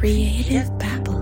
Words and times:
Creative 0.00 0.66
Babble. 0.78 1.20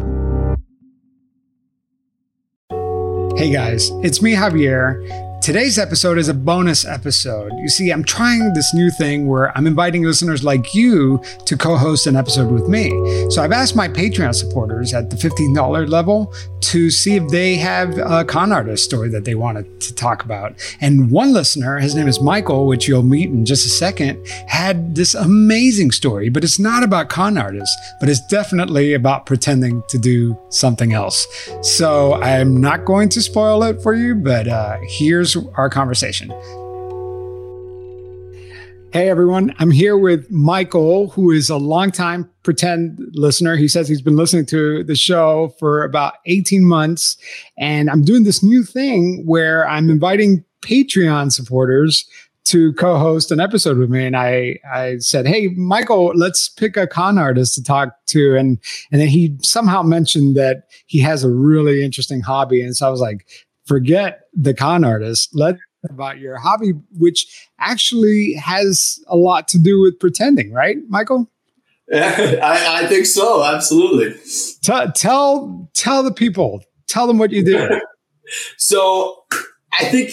Hey 3.36 3.50
guys, 3.50 3.90
it's 4.04 4.22
me, 4.22 4.34
Javier. 4.36 5.02
Today's 5.42 5.80
episode 5.80 6.16
is 6.16 6.28
a 6.28 6.34
bonus 6.34 6.84
episode. 6.84 7.50
You 7.58 7.68
see, 7.68 7.90
I'm 7.90 8.04
trying 8.04 8.52
this 8.52 8.72
new 8.74 8.90
thing 8.92 9.26
where 9.26 9.56
I'm 9.58 9.66
inviting 9.66 10.04
listeners 10.04 10.44
like 10.44 10.76
you 10.76 11.20
to 11.46 11.56
co 11.56 11.76
host 11.76 12.06
an 12.06 12.14
episode 12.14 12.52
with 12.52 12.68
me. 12.68 12.90
So 13.30 13.42
I've 13.42 13.50
asked 13.50 13.74
my 13.74 13.88
Patreon 13.88 14.32
supporters 14.32 14.94
at 14.94 15.10
the 15.10 15.16
$15 15.16 15.88
level 15.88 16.32
to 16.60 16.90
see 16.90 17.16
if 17.16 17.28
they 17.28 17.56
have 17.56 17.98
a 17.98 18.24
con 18.24 18.52
artist 18.52 18.84
story 18.84 19.08
that 19.10 19.24
they 19.24 19.34
wanted 19.34 19.80
to 19.80 19.94
talk 19.94 20.24
about. 20.24 20.54
And 20.80 21.10
one 21.10 21.32
listener, 21.32 21.78
his 21.78 21.94
name 21.94 22.08
is 22.08 22.20
Michael, 22.20 22.66
which 22.66 22.88
you'll 22.88 23.02
meet 23.02 23.30
in 23.30 23.44
just 23.44 23.66
a 23.66 23.68
second, 23.68 24.26
had 24.46 24.94
this 24.94 25.14
amazing 25.14 25.90
story, 25.90 26.28
but 26.28 26.44
it's 26.44 26.58
not 26.58 26.82
about 26.82 27.08
con 27.08 27.38
artists, 27.38 27.76
but 28.00 28.08
it's 28.08 28.24
definitely 28.26 28.94
about 28.94 29.26
pretending 29.26 29.82
to 29.88 29.98
do 29.98 30.38
something 30.50 30.92
else. 30.92 31.26
So 31.62 32.14
I'm 32.14 32.60
not 32.60 32.84
going 32.84 33.08
to 33.10 33.22
spoil 33.22 33.62
it 33.62 33.82
for 33.82 33.94
you, 33.94 34.14
but 34.14 34.48
uh, 34.48 34.78
here's 34.82 35.36
our 35.56 35.70
conversation. 35.70 36.32
Hey 38.90 39.10
everyone, 39.10 39.54
I'm 39.58 39.70
here 39.70 39.98
with 39.98 40.30
Michael, 40.30 41.10
who 41.10 41.30
is 41.30 41.50
a 41.50 41.58
longtime 41.58 42.30
pretend 42.42 42.98
listener. 43.12 43.54
He 43.54 43.68
says 43.68 43.86
he's 43.86 44.00
been 44.00 44.16
listening 44.16 44.46
to 44.46 44.82
the 44.82 44.96
show 44.96 45.54
for 45.58 45.84
about 45.84 46.14
18 46.24 46.64
months. 46.64 47.18
And 47.58 47.90
I'm 47.90 48.02
doing 48.02 48.24
this 48.24 48.42
new 48.42 48.64
thing 48.64 49.24
where 49.26 49.68
I'm 49.68 49.90
inviting 49.90 50.42
Patreon 50.62 51.32
supporters 51.32 52.08
to 52.46 52.72
co-host 52.74 53.30
an 53.30 53.40
episode 53.40 53.76
with 53.76 53.90
me 53.90 54.06
and 54.06 54.16
I 54.16 54.58
I 54.72 54.96
said, 55.00 55.26
"Hey, 55.26 55.48
Michael, 55.48 56.12
let's 56.14 56.48
pick 56.48 56.78
a 56.78 56.86
con 56.86 57.18
artist 57.18 57.56
to 57.56 57.62
talk 57.62 57.90
to." 58.06 58.36
And 58.36 58.58
and 58.90 59.02
then 59.02 59.08
he 59.08 59.36
somehow 59.42 59.82
mentioned 59.82 60.34
that 60.36 60.62
he 60.86 61.00
has 61.00 61.22
a 61.22 61.30
really 61.30 61.84
interesting 61.84 62.22
hobby 62.22 62.62
and 62.62 62.74
so 62.74 62.86
I 62.86 62.90
was 62.90 63.02
like, 63.02 63.26
"Forget 63.66 64.20
the 64.32 64.54
con 64.54 64.82
artist. 64.82 65.28
Let 65.34 65.56
about 65.88 66.18
your 66.18 66.36
hobby 66.38 66.72
which 66.98 67.48
actually 67.60 68.34
has 68.34 68.98
a 69.06 69.16
lot 69.16 69.48
to 69.48 69.58
do 69.58 69.80
with 69.80 69.98
pretending, 69.98 70.52
right, 70.52 70.76
Michael?" 70.88 71.30
I, 71.92 72.82
I 72.82 72.86
think 72.86 73.06
so. 73.06 73.42
Absolutely. 73.44 74.14
Tell 74.62 74.92
tell 74.92 75.70
tell 75.74 76.02
the 76.02 76.12
people. 76.12 76.62
Tell 76.86 77.06
them 77.06 77.18
what 77.18 77.30
you 77.30 77.44
do. 77.44 77.80
so, 78.56 79.24
I 79.78 79.84
think 79.86 80.12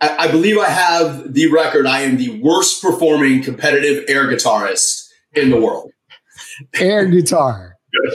I, 0.00 0.16
I 0.26 0.30
believe 0.30 0.58
I 0.58 0.68
have 0.68 1.34
the 1.34 1.50
record. 1.50 1.86
I 1.86 2.00
am 2.00 2.16
the 2.16 2.40
worst 2.40 2.82
performing 2.82 3.42
competitive 3.42 4.04
air 4.08 4.28
guitarist 4.28 5.08
in 5.34 5.50
the 5.50 5.60
world. 5.60 5.90
Air 6.74 7.06
guitar. 7.06 7.71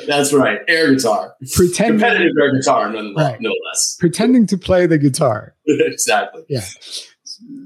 That's 0.08 0.34
right, 0.34 0.60
air 0.68 0.94
guitar. 0.94 1.36
Pretending, 1.54 2.00
competitive 2.00 2.34
air 2.42 2.54
guitar, 2.54 2.92
no, 2.92 3.14
Right. 3.16 3.40
no 3.42 3.52
less. 3.70 3.96
pretending 4.00 4.48
to 4.48 4.58
play 4.58 4.86
the 4.88 4.98
guitar. 4.98 5.54
exactly. 5.66 6.44
Yeah. 6.50 6.62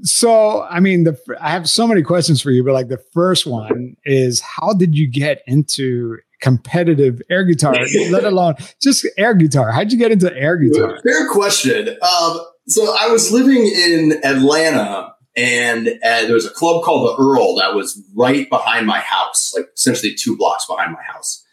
So, 0.02 0.62
I 0.62 0.80
mean, 0.80 1.04
the 1.04 1.16
I 1.40 1.50
have 1.50 1.68
so 1.68 1.86
many 1.86 2.02
questions 2.02 2.42
for 2.42 2.50
you, 2.50 2.62
but 2.64 2.72
like 2.74 2.88
the 2.88 3.02
first 3.14 3.46
one 3.46 3.96
is 4.04 4.40
how 4.40 4.74
did 4.74 4.96
you 4.96 5.08
get 5.08 5.42
into 5.46 6.18
competitive 6.40 7.22
air 7.30 7.44
guitar, 7.44 7.74
let 8.10 8.24
alone 8.24 8.54
just 8.82 9.06
air 9.16 9.34
guitar? 9.34 9.70
How'd 9.70 9.92
you 9.92 9.98
get 9.98 10.12
into 10.12 10.34
air 10.36 10.56
guitar? 10.56 10.98
Fair 11.02 11.28
question. 11.30 11.88
Um, 12.02 12.40
so 12.68 12.94
I 13.00 13.08
was 13.08 13.32
living 13.32 13.64
in 13.66 14.20
Atlanta, 14.24 15.14
and 15.36 15.88
uh, 15.88 16.22
there 16.22 16.34
was 16.34 16.46
a 16.46 16.50
club 16.50 16.84
called 16.84 17.08
the 17.16 17.22
Earl 17.22 17.54
that 17.56 17.74
was 17.74 18.00
right 18.14 18.48
behind 18.50 18.86
my 18.86 19.00
house, 19.00 19.52
like 19.56 19.66
essentially 19.74 20.14
two 20.14 20.36
blocks 20.36 20.66
behind 20.66 20.92
my 20.92 21.02
house. 21.02 21.44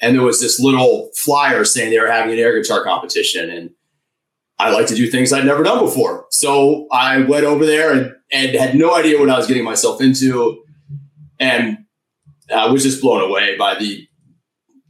And 0.00 0.16
there 0.16 0.24
was 0.24 0.40
this 0.40 0.58
little 0.58 1.10
flyer 1.16 1.64
saying 1.64 1.90
they 1.90 2.00
were 2.00 2.10
having 2.10 2.32
an 2.32 2.38
air 2.38 2.60
guitar 2.60 2.82
competition, 2.82 3.50
and 3.50 3.70
I 4.58 4.70
like 4.70 4.86
to 4.88 4.94
do 4.94 5.10
things 5.10 5.32
I'd 5.32 5.44
never 5.44 5.62
done 5.62 5.84
before. 5.84 6.26
So 6.30 6.86
I 6.92 7.22
went 7.22 7.44
over 7.44 7.66
there 7.66 7.92
and, 7.92 8.14
and 8.32 8.54
had 8.56 8.74
no 8.74 8.94
idea 8.94 9.18
what 9.18 9.30
I 9.30 9.36
was 9.36 9.46
getting 9.46 9.64
myself 9.64 10.00
into, 10.00 10.62
and 11.38 11.78
I 12.54 12.68
was 12.68 12.82
just 12.82 13.00
blown 13.00 13.22
away 13.22 13.56
by 13.56 13.78
the 13.78 14.06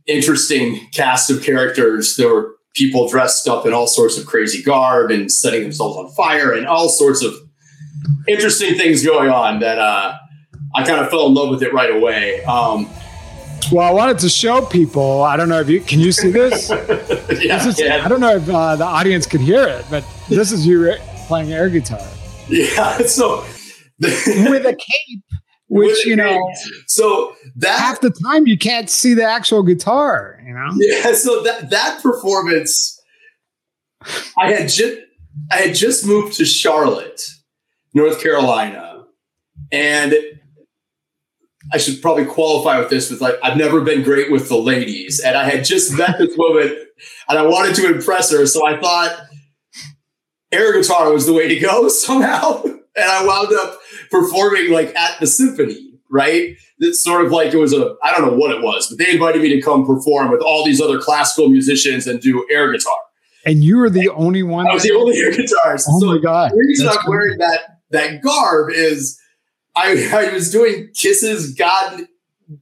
interesting 0.07 0.89
cast 0.93 1.31
of 1.31 1.43
characters. 1.43 2.17
There 2.17 2.33
were 2.33 2.57
people 2.75 3.09
dressed 3.09 3.49
up 3.49 3.67
in 3.67 3.73
all 3.73 3.87
sorts 3.87 4.17
of 4.17 4.27
crazy 4.27 4.63
garb 4.63 5.11
and 5.11 5.31
setting 5.31 5.63
themselves 5.63 5.97
on 5.97 6.09
fire 6.15 6.53
and 6.53 6.67
all 6.67 6.89
sorts 6.89 7.23
of 7.23 7.35
interesting 8.29 8.77
things 8.77 9.05
going 9.05 9.29
on 9.29 9.61
that 9.61 9.79
uh, 9.79 10.17
I 10.75 10.85
kind 10.85 11.01
of 11.01 11.11
fell 11.11 11.27
in 11.27 11.35
love 11.35 11.51
with 11.51 11.63
it 11.63 11.73
right 11.73 11.95
away. 11.95 12.43
Um, 12.45 12.89
Well, 13.73 13.87
I 13.87 13.93
wanted 13.93 14.19
to 14.21 14.29
show 14.29 14.63
people. 14.63 15.23
I 15.23 15.37
don't 15.37 15.49
know 15.49 15.61
if 15.61 15.69
you 15.69 15.81
can 15.81 16.01
you 16.01 16.13
see 16.13 16.31
this. 16.31 16.71
yeah, 17.43 17.67
is- 17.67 17.81
yeah, 17.81 18.03
I 18.05 18.09
don't 18.09 18.21
know 18.21 18.37
if 18.37 18.49
uh, 18.49 18.77
the 18.77 18.85
audience 18.85 19.27
could 19.27 19.41
hear 19.41 19.63
it, 19.65 19.85
but 19.91 20.05
this 20.29 20.51
is 20.53 20.67
you 20.67 20.95
playing 21.27 21.53
air 21.53 21.69
guitar 21.69 22.01
yeah. 22.49 22.99
So, 23.07 23.45
with 24.01 24.67
a 24.67 24.77
cape, 24.77 25.23
which 25.69 25.91
With 25.91 26.07
you 26.07 26.17
know 26.17 26.33
cape. 26.33 26.73
so 26.89 27.37
that 27.57 27.79
half 27.79 28.01
the 28.01 28.11
time 28.11 28.47
you 28.49 28.59
can't 28.59 28.91
see 28.91 29.15
the 29.15 29.25
actual 29.25 29.63
guitar. 29.63 30.43
You 30.45 30.55
know. 30.55 30.69
Yeah, 30.77 31.13
so 31.13 31.43
that 31.43 31.71
that 31.71 32.03
performance, 32.03 33.01
I 34.39 34.53
had 34.53 34.69
just 34.69 34.99
I 35.53 35.57
had 35.57 35.75
just 35.77 36.05
moved 36.07 36.37
to 36.39 36.45
Charlotte, 36.45 37.21
North 37.95 38.21
Carolina, 38.21 39.05
and 39.71 40.15
I 41.73 41.79
should 41.79 42.03
probably 42.03 42.25
qualify 42.25 42.79
with 42.79 42.91
this 42.91 43.11
with 43.11 43.21
like 43.21 43.37
I've 43.43 43.57
never 43.57 43.81
been 43.81 44.03
great 44.03 44.31
with 44.31 44.49
the 44.49 44.57
ladies, 44.57 45.21
and 45.21 45.37
I 45.37 45.49
had 45.49 45.65
just 45.65 45.97
met 45.97 46.19
this 46.19 46.37
woman, 46.37 46.77
and 47.29 47.39
I 47.39 47.43
wanted 47.43 47.75
to 47.77 47.95
impress 47.95 48.31
her, 48.33 48.47
so 48.47 48.67
I 48.67 48.79
thought 48.81 49.17
air 50.53 50.73
guitar 50.73 51.13
was 51.13 51.27
the 51.27 51.33
way 51.33 51.49
to 51.49 51.59
go 51.59 51.89
somehow, 51.89 52.63
and 52.63 52.83
I 52.97 53.25
wound 53.25 53.53
up 53.53 53.79
performing 54.11 54.71
like 54.73 54.95
at 54.97 55.21
the 55.21 55.27
symphony, 55.27 55.95
right? 56.11 56.57
It's 56.79 57.03
sort 57.03 57.25
of 57.25 57.31
like 57.31 57.53
it 57.53 57.59
was 57.59 57.73
a 57.73 57.95
I 58.03 58.13
don't 58.13 58.27
know 58.27 58.37
what 58.37 58.51
it 58.51 58.63
was, 58.63 58.89
but 58.89 58.99
they 58.99 59.13
invited 59.13 59.43
me 59.43 59.51
to 59.51 59.61
come 59.61 59.87
perform 59.87 60.31
with 60.31 60.41
all 60.41 60.65
these 60.65 60.81
other 60.81 60.99
classical 60.99 61.49
musicians 61.49 62.07
and 62.07 62.21
do 62.21 62.47
air 62.51 62.73
guitar. 62.73 62.97
And 63.47 63.65
you 63.65 63.79
were 63.79 63.91
the 63.91 64.09
only 64.11 64.43
one. 64.43 64.69
I 64.69 64.75
was 64.75 64.83
the 64.83 64.93
only 64.93 65.19
air 65.19 65.31
guitarist. 65.31 65.87
Oh 65.89 66.01
so 66.01 66.07
my 66.07 66.19
god! 66.19 66.53
the 66.53 66.57
reason 66.57 66.87
That's 66.87 66.99
I'm 66.99 67.05
wearing 67.09 67.39
that 67.39 67.61
that 67.91 68.23
garb 68.23 68.71
is 68.71 69.19
I, 69.77 70.11
I 70.31 70.33
was 70.33 70.51
doing 70.51 70.91
kisses 70.95 71.55
God 71.55 72.03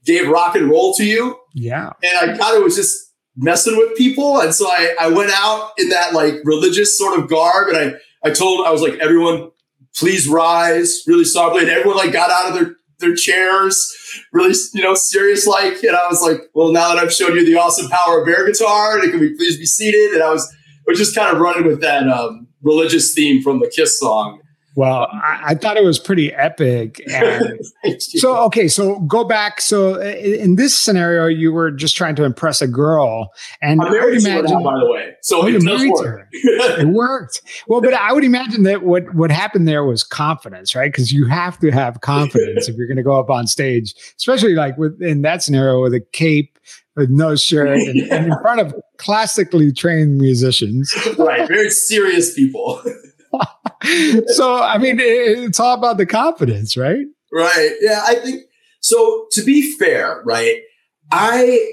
gave 0.04 0.28
rock 0.28 0.54
and 0.54 0.68
roll 0.68 0.94
to 0.94 1.04
you, 1.04 1.36
Yeah. 1.54 1.90
and 2.02 2.30
I 2.30 2.36
thought 2.36 2.54
it 2.54 2.62
was 2.62 2.76
just 2.76 3.12
messing 3.36 3.76
with 3.76 3.96
people, 3.96 4.40
and 4.40 4.54
so 4.54 4.66
I 4.68 4.94
I 5.00 5.08
went 5.08 5.30
out 5.34 5.72
in 5.78 5.88
that 5.90 6.12
like 6.12 6.34
religious 6.44 6.96
sort 6.98 7.18
of 7.18 7.28
garb, 7.28 7.68
and 7.68 7.76
I 7.76 8.28
I 8.28 8.30
told 8.32 8.66
I 8.66 8.70
was 8.70 8.82
like 8.82 8.94
everyone 9.00 9.50
please 9.96 10.28
rise 10.28 11.02
really 11.06 11.24
softly, 11.24 11.62
and 11.62 11.70
everyone 11.70 11.96
like 11.96 12.12
got 12.12 12.30
out 12.30 12.48
of 12.50 12.54
their 12.54 12.74
their 13.00 13.14
chairs 13.14 13.90
really 14.32 14.54
you 14.74 14.82
know 14.82 14.94
serious 14.94 15.46
like. 15.46 15.82
And 15.84 15.94
i 15.96 16.08
was 16.10 16.20
like 16.20 16.40
well 16.54 16.72
now 16.72 16.88
that 16.92 16.98
i've 16.98 17.12
shown 17.12 17.34
you 17.36 17.44
the 17.46 17.54
awesome 17.54 17.88
power 17.88 18.20
of 18.22 18.28
air 18.28 18.44
guitar 18.44 18.98
and 18.98 19.10
can 19.10 19.20
we 19.20 19.36
please 19.36 19.56
be 19.56 19.66
seated. 19.66 20.14
And 20.14 20.22
i 20.22 20.30
was 20.30 20.42
I 20.52 20.90
was 20.90 20.98
just 20.98 21.14
kind 21.14 21.32
of 21.34 21.40
running 21.40 21.64
with 21.66 21.80
that 21.82 22.08
um, 22.08 22.48
religious 22.62 23.14
theme 23.14 23.40
from 23.42 23.60
the 23.60 23.68
kiss 23.74 24.00
song 24.00 24.40
Well, 24.78 25.08
I, 25.12 25.40
I 25.46 25.54
thought 25.56 25.76
it 25.76 25.82
was 25.82 25.98
pretty 25.98 26.32
epic. 26.32 27.00
And 27.18 27.58
so, 27.98 28.36
okay, 28.44 28.68
so 28.68 29.00
go 29.00 29.24
back. 29.24 29.60
So, 29.60 30.00
in 30.00 30.54
this 30.54 30.76
scenario, 30.76 31.26
you 31.26 31.52
were 31.52 31.72
just 31.72 31.96
trying 31.96 32.14
to 32.16 32.24
impress 32.24 32.62
a 32.62 32.68
girl, 32.68 33.32
and 33.60 33.80
I 33.80 33.84
would 33.84 33.92
married 33.92 34.22
her 34.22 34.30
imagine 34.30 34.58
now, 34.58 34.62
by 34.62 34.78
the 34.78 34.90
way 34.90 35.14
so 35.20 35.46
it 35.46 35.60
does 35.60 35.84
work 35.86 36.28
it 36.32 36.88
worked. 36.88 37.42
Well, 37.66 37.80
but 37.80 37.94
I 37.94 38.12
would 38.12 38.24
imagine 38.24 38.62
that 38.64 38.82
what 38.82 39.14
what 39.14 39.30
happened 39.30 39.66
there 39.66 39.84
was 39.84 40.02
confidence, 40.02 40.74
right? 40.74 40.90
Because 40.90 41.12
you 41.12 41.26
have 41.26 41.58
to 41.58 41.70
have 41.70 42.00
confidence 42.00 42.68
if 42.68 42.76
you're 42.76 42.86
going 42.86 42.98
to 42.98 43.02
go 43.02 43.18
up 43.18 43.30
on 43.30 43.46
stage, 43.46 43.94
especially 44.16 44.54
like 44.54 44.76
with 44.78 45.02
in 45.02 45.22
that 45.22 45.42
scenario 45.42 45.82
with 45.82 45.94
a 45.94 46.00
cape, 46.12 46.58
with 46.96 47.10
no 47.10 47.36
shirt, 47.36 47.78
and, 47.78 48.00
and 48.10 48.26
in 48.26 48.38
front 48.40 48.60
of 48.60 48.74
classically 48.96 49.72
trained 49.72 50.18
musicians. 50.18 50.94
right 51.18 51.48
very 51.48 51.70
serious 51.70 52.34
people 52.34 52.82
so, 54.28 54.60
I 54.60 54.78
mean, 54.78 54.98
it's 55.00 55.60
all 55.60 55.74
about 55.74 55.96
the 55.96 56.06
confidence, 56.06 56.76
right? 56.76 57.06
Right. 57.32 57.76
Yeah, 57.80 58.02
I 58.06 58.16
think 58.16 58.42
so. 58.80 59.26
To 59.32 59.44
be 59.44 59.76
fair, 59.76 60.22
right? 60.24 60.62
I, 61.10 61.72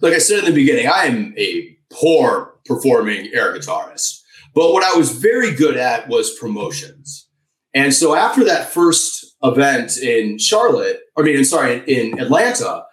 like 0.00 0.12
I 0.12 0.18
said 0.18 0.40
in 0.40 0.46
the 0.46 0.52
beginning, 0.52 0.86
I 0.86 1.04
am 1.04 1.34
a 1.36 1.76
poor 1.92 2.54
performing 2.66 3.30
air 3.32 3.54
guitarist. 3.54 4.20
But 4.54 4.72
what 4.72 4.84
I 4.84 4.96
was 4.96 5.12
very 5.12 5.52
good 5.52 5.76
at 5.76 6.08
was 6.08 6.38
promotions. 6.38 7.28
And 7.74 7.92
so 7.92 8.14
after 8.14 8.44
that 8.44 8.70
first 8.70 9.34
event 9.42 9.98
in 9.98 10.38
Charlotte, 10.38 11.00
I 11.18 11.22
mean, 11.22 11.36
in, 11.36 11.44
sorry, 11.44 11.82
in 11.88 12.18
Atlanta, 12.20 12.84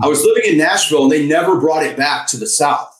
I 0.00 0.06
was 0.06 0.22
living 0.22 0.52
in 0.52 0.58
Nashville 0.58 1.04
and 1.04 1.12
they 1.12 1.26
never 1.26 1.58
brought 1.60 1.82
it 1.82 1.96
back 1.96 2.28
to 2.28 2.36
the 2.36 2.46
South. 2.46 2.94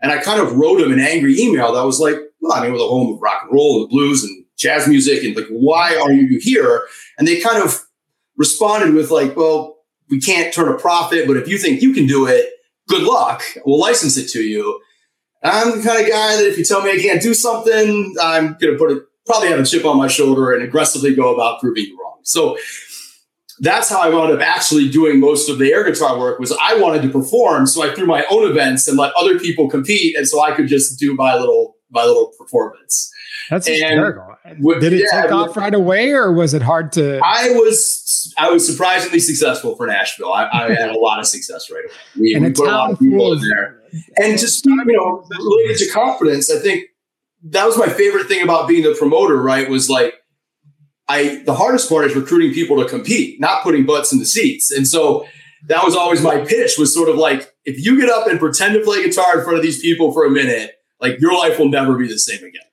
And 0.00 0.12
I 0.12 0.18
kind 0.18 0.40
of 0.40 0.54
wrote 0.56 0.80
them 0.80 0.92
an 0.92 1.00
angry 1.00 1.38
email 1.38 1.72
that 1.72 1.84
was 1.84 1.98
like, 1.98 2.16
well, 2.44 2.52
I 2.52 2.62
mean, 2.62 2.72
we're 2.72 2.78
the 2.78 2.86
home 2.86 3.14
of 3.14 3.22
rock 3.22 3.44
and 3.44 3.52
roll 3.52 3.80
and 3.80 3.88
blues 3.88 4.22
and 4.22 4.44
jazz 4.58 4.86
music. 4.86 5.24
And 5.24 5.34
like, 5.34 5.48
why 5.48 5.96
are 5.96 6.12
you 6.12 6.38
here? 6.40 6.82
And 7.18 7.26
they 7.26 7.40
kind 7.40 7.62
of 7.62 7.86
responded 8.36 8.92
with 8.92 9.10
like, 9.10 9.34
well, 9.34 9.78
we 10.10 10.20
can't 10.20 10.52
turn 10.52 10.68
a 10.68 10.76
profit, 10.76 11.26
but 11.26 11.38
if 11.38 11.48
you 11.48 11.56
think 11.56 11.80
you 11.80 11.94
can 11.94 12.06
do 12.06 12.26
it, 12.26 12.50
good 12.86 13.02
luck. 13.02 13.42
We'll 13.64 13.80
license 13.80 14.18
it 14.18 14.28
to 14.30 14.42
you. 14.42 14.78
I'm 15.42 15.78
the 15.78 15.82
kind 15.82 16.02
of 16.02 16.10
guy 16.10 16.36
that 16.36 16.46
if 16.46 16.58
you 16.58 16.64
tell 16.64 16.82
me 16.82 16.90
I 16.90 16.98
can't 16.98 17.22
do 17.22 17.32
something, 17.32 18.14
I'm 18.20 18.56
going 18.60 18.74
to 18.74 18.78
put 18.78 18.90
it, 18.90 19.02
probably 19.26 19.48
have 19.48 19.60
a 19.60 19.64
chip 19.64 19.86
on 19.86 19.96
my 19.96 20.08
shoulder 20.08 20.52
and 20.52 20.62
aggressively 20.62 21.14
go 21.14 21.34
about 21.34 21.60
proving 21.60 21.84
you 21.86 21.98
wrong. 21.98 22.18
So 22.24 22.58
that's 23.60 23.88
how 23.88 24.00
I 24.00 24.10
wound 24.10 24.32
up 24.32 24.40
actually 24.40 24.90
doing 24.90 25.20
most 25.20 25.48
of 25.48 25.58
the 25.58 25.72
air 25.72 25.84
guitar 25.84 26.18
work 26.18 26.38
was 26.38 26.52
I 26.60 26.78
wanted 26.78 27.02
to 27.02 27.08
perform. 27.08 27.66
So 27.66 27.82
I 27.82 27.94
threw 27.94 28.06
my 28.06 28.24
own 28.30 28.50
events 28.50 28.86
and 28.88 28.98
let 28.98 29.14
other 29.16 29.38
people 29.38 29.70
compete. 29.70 30.16
And 30.16 30.28
so 30.28 30.42
I 30.42 30.52
could 30.52 30.66
just 30.66 30.98
do 30.98 31.14
my 31.14 31.34
little, 31.38 31.73
my 31.90 32.04
little 32.04 32.32
performance. 32.38 33.10
That's 33.50 33.66
hysterical. 33.66 34.36
Did 34.80 34.92
it 34.92 35.04
yeah, 35.12 35.22
take 35.22 35.32
off 35.32 35.56
right 35.56 35.74
away, 35.74 36.12
or 36.12 36.32
was 36.32 36.54
it 36.54 36.62
hard 36.62 36.92
to? 36.92 37.20
I 37.22 37.50
was 37.50 38.32
I 38.38 38.50
was 38.50 38.66
surprisingly 38.66 39.20
successful 39.20 39.76
for 39.76 39.86
Nashville. 39.86 40.32
I, 40.32 40.48
I 40.52 40.72
had 40.72 40.90
a 40.90 40.98
lot 40.98 41.18
of 41.18 41.26
success 41.26 41.70
right 41.70 41.84
away. 41.84 41.94
We, 42.18 42.34
and 42.34 42.44
we 42.44 42.52
put 42.52 42.68
a 42.68 42.70
lot 42.70 42.92
of 42.92 42.98
people 42.98 43.32
in 43.34 43.40
there, 43.40 43.82
and 44.16 44.38
just 44.38 44.64
you 44.64 44.76
know, 44.76 45.26
related 45.30 45.78
to 45.78 45.90
confidence, 45.92 46.50
I 46.50 46.58
think 46.58 46.84
that 47.44 47.66
was 47.66 47.76
my 47.76 47.88
favorite 47.88 48.26
thing 48.26 48.42
about 48.42 48.66
being 48.66 48.82
the 48.82 48.94
promoter. 48.98 49.40
Right, 49.40 49.68
was 49.68 49.90
like 49.90 50.14
I 51.08 51.42
the 51.44 51.54
hardest 51.54 51.88
part 51.88 52.06
is 52.06 52.16
recruiting 52.16 52.54
people 52.54 52.82
to 52.82 52.88
compete, 52.88 53.40
not 53.40 53.62
putting 53.62 53.84
butts 53.84 54.12
in 54.12 54.18
the 54.18 54.26
seats, 54.26 54.70
and 54.70 54.86
so. 54.88 55.26
That 55.66 55.82
was 55.82 55.96
always 55.96 56.20
my 56.20 56.44
pitch 56.44 56.76
was 56.76 56.92
sort 56.92 57.08
of 57.08 57.16
like, 57.16 57.50
if 57.64 57.82
you 57.82 57.98
get 57.98 58.10
up 58.10 58.26
and 58.26 58.38
pretend 58.38 58.74
to 58.74 58.82
play 58.82 59.02
guitar 59.02 59.38
in 59.38 59.44
front 59.44 59.56
of 59.56 59.62
these 59.62 59.80
people 59.80 60.12
for 60.12 60.26
a 60.26 60.30
minute, 60.30 60.72
like 61.04 61.20
your 61.20 61.34
life 61.34 61.58
will 61.58 61.68
never 61.68 61.96
be 61.96 62.08
the 62.08 62.18
same 62.18 62.38
again 62.38 62.64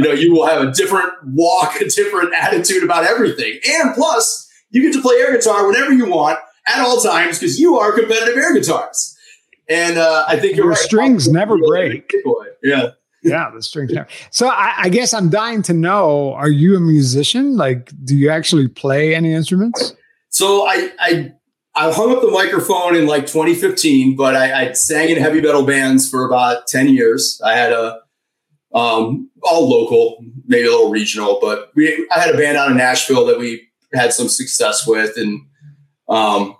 you 0.00 0.08
know, 0.08 0.12
you 0.12 0.32
will 0.32 0.46
have 0.46 0.62
a 0.62 0.72
different 0.72 1.12
walk, 1.24 1.74
a 1.80 1.84
different 1.88 2.32
attitude 2.34 2.82
about 2.82 3.04
everything. 3.04 3.60
And 3.68 3.94
plus, 3.94 4.48
you 4.70 4.82
get 4.82 4.92
to 4.94 5.02
play 5.02 5.16
air 5.16 5.36
guitar 5.36 5.66
whenever 5.66 5.92
you 5.92 6.06
want 6.06 6.38
at 6.66 6.80
all 6.80 7.00
times 7.00 7.38
because 7.38 7.58
you 7.58 7.78
are 7.78 7.92
competitive 7.92 8.36
air 8.36 8.54
guitars. 8.54 9.16
And 9.68 9.98
uh, 9.98 10.24
I 10.26 10.38
think 10.38 10.56
your 10.56 10.68
right. 10.68 10.78
strings 10.78 11.28
never 11.28 11.56
break. 11.56 12.12
Yeah. 12.62 12.88
yeah, 13.22 13.50
the 13.54 13.62
strings 13.62 13.90
never. 13.90 14.06
So 14.30 14.48
I, 14.48 14.74
I 14.76 14.88
guess 14.90 15.14
I'm 15.14 15.30
dying 15.30 15.62
to 15.62 15.72
know: 15.72 16.34
Are 16.34 16.50
you 16.50 16.76
a 16.76 16.80
musician? 16.80 17.56
Like, 17.56 17.90
do 18.04 18.14
you 18.14 18.28
actually 18.28 18.68
play 18.68 19.14
any 19.14 19.32
instruments? 19.32 19.94
So 20.28 20.66
I 20.66 20.90
I 20.98 21.32
I 21.74 21.92
hung 21.92 22.14
up 22.14 22.20
the 22.20 22.30
microphone 22.30 22.96
in 22.96 23.06
like 23.06 23.26
2015, 23.26 24.16
but 24.16 24.34
I, 24.34 24.68
I 24.68 24.72
sang 24.72 25.08
in 25.10 25.18
heavy 25.18 25.40
metal 25.40 25.64
bands 25.64 26.08
for 26.08 26.26
about 26.26 26.66
10 26.66 26.88
years. 26.88 27.40
I 27.44 27.54
had 27.54 27.72
a 27.72 28.00
um, 28.74 29.30
all 29.42 29.68
local, 29.68 30.24
maybe 30.46 30.66
a 30.66 30.70
little 30.70 30.90
regional. 30.90 31.38
But 31.40 31.70
we, 31.74 32.06
I 32.14 32.20
had 32.20 32.34
a 32.34 32.38
band 32.38 32.56
out 32.56 32.70
in 32.70 32.76
Nashville 32.76 33.26
that 33.26 33.38
we 33.38 33.68
had 33.92 34.12
some 34.12 34.28
success 34.28 34.86
with, 34.86 35.16
and 35.16 35.40
um, 36.08 36.56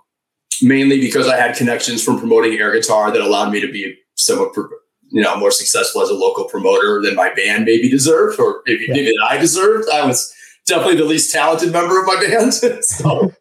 mainly 0.61 0.99
because 0.99 1.27
I 1.27 1.37
had 1.37 1.55
connections 1.55 2.03
from 2.03 2.19
promoting 2.19 2.53
air 2.53 2.73
guitar 2.73 3.11
that 3.11 3.21
allowed 3.21 3.51
me 3.51 3.61
to 3.61 3.71
be 3.71 3.97
somewhat, 4.15 4.53
you 5.09 5.21
know, 5.21 5.37
more 5.37 5.51
successful 5.51 6.01
as 6.01 6.09
a 6.09 6.13
local 6.13 6.45
promoter 6.45 7.01
than 7.01 7.15
my 7.15 7.33
band 7.33 7.65
maybe 7.65 7.89
deserved, 7.89 8.39
or 8.39 8.61
maybe, 8.65 8.85
yeah. 8.87 8.93
maybe 8.93 9.13
I 9.23 9.37
deserved. 9.37 9.87
I 9.93 10.05
was 10.05 10.33
definitely 10.67 10.97
the 10.97 11.05
least 11.05 11.31
talented 11.31 11.71
member 11.71 11.99
of 11.99 12.05
my 12.05 12.15
band. 12.15 12.53
so 12.83 13.31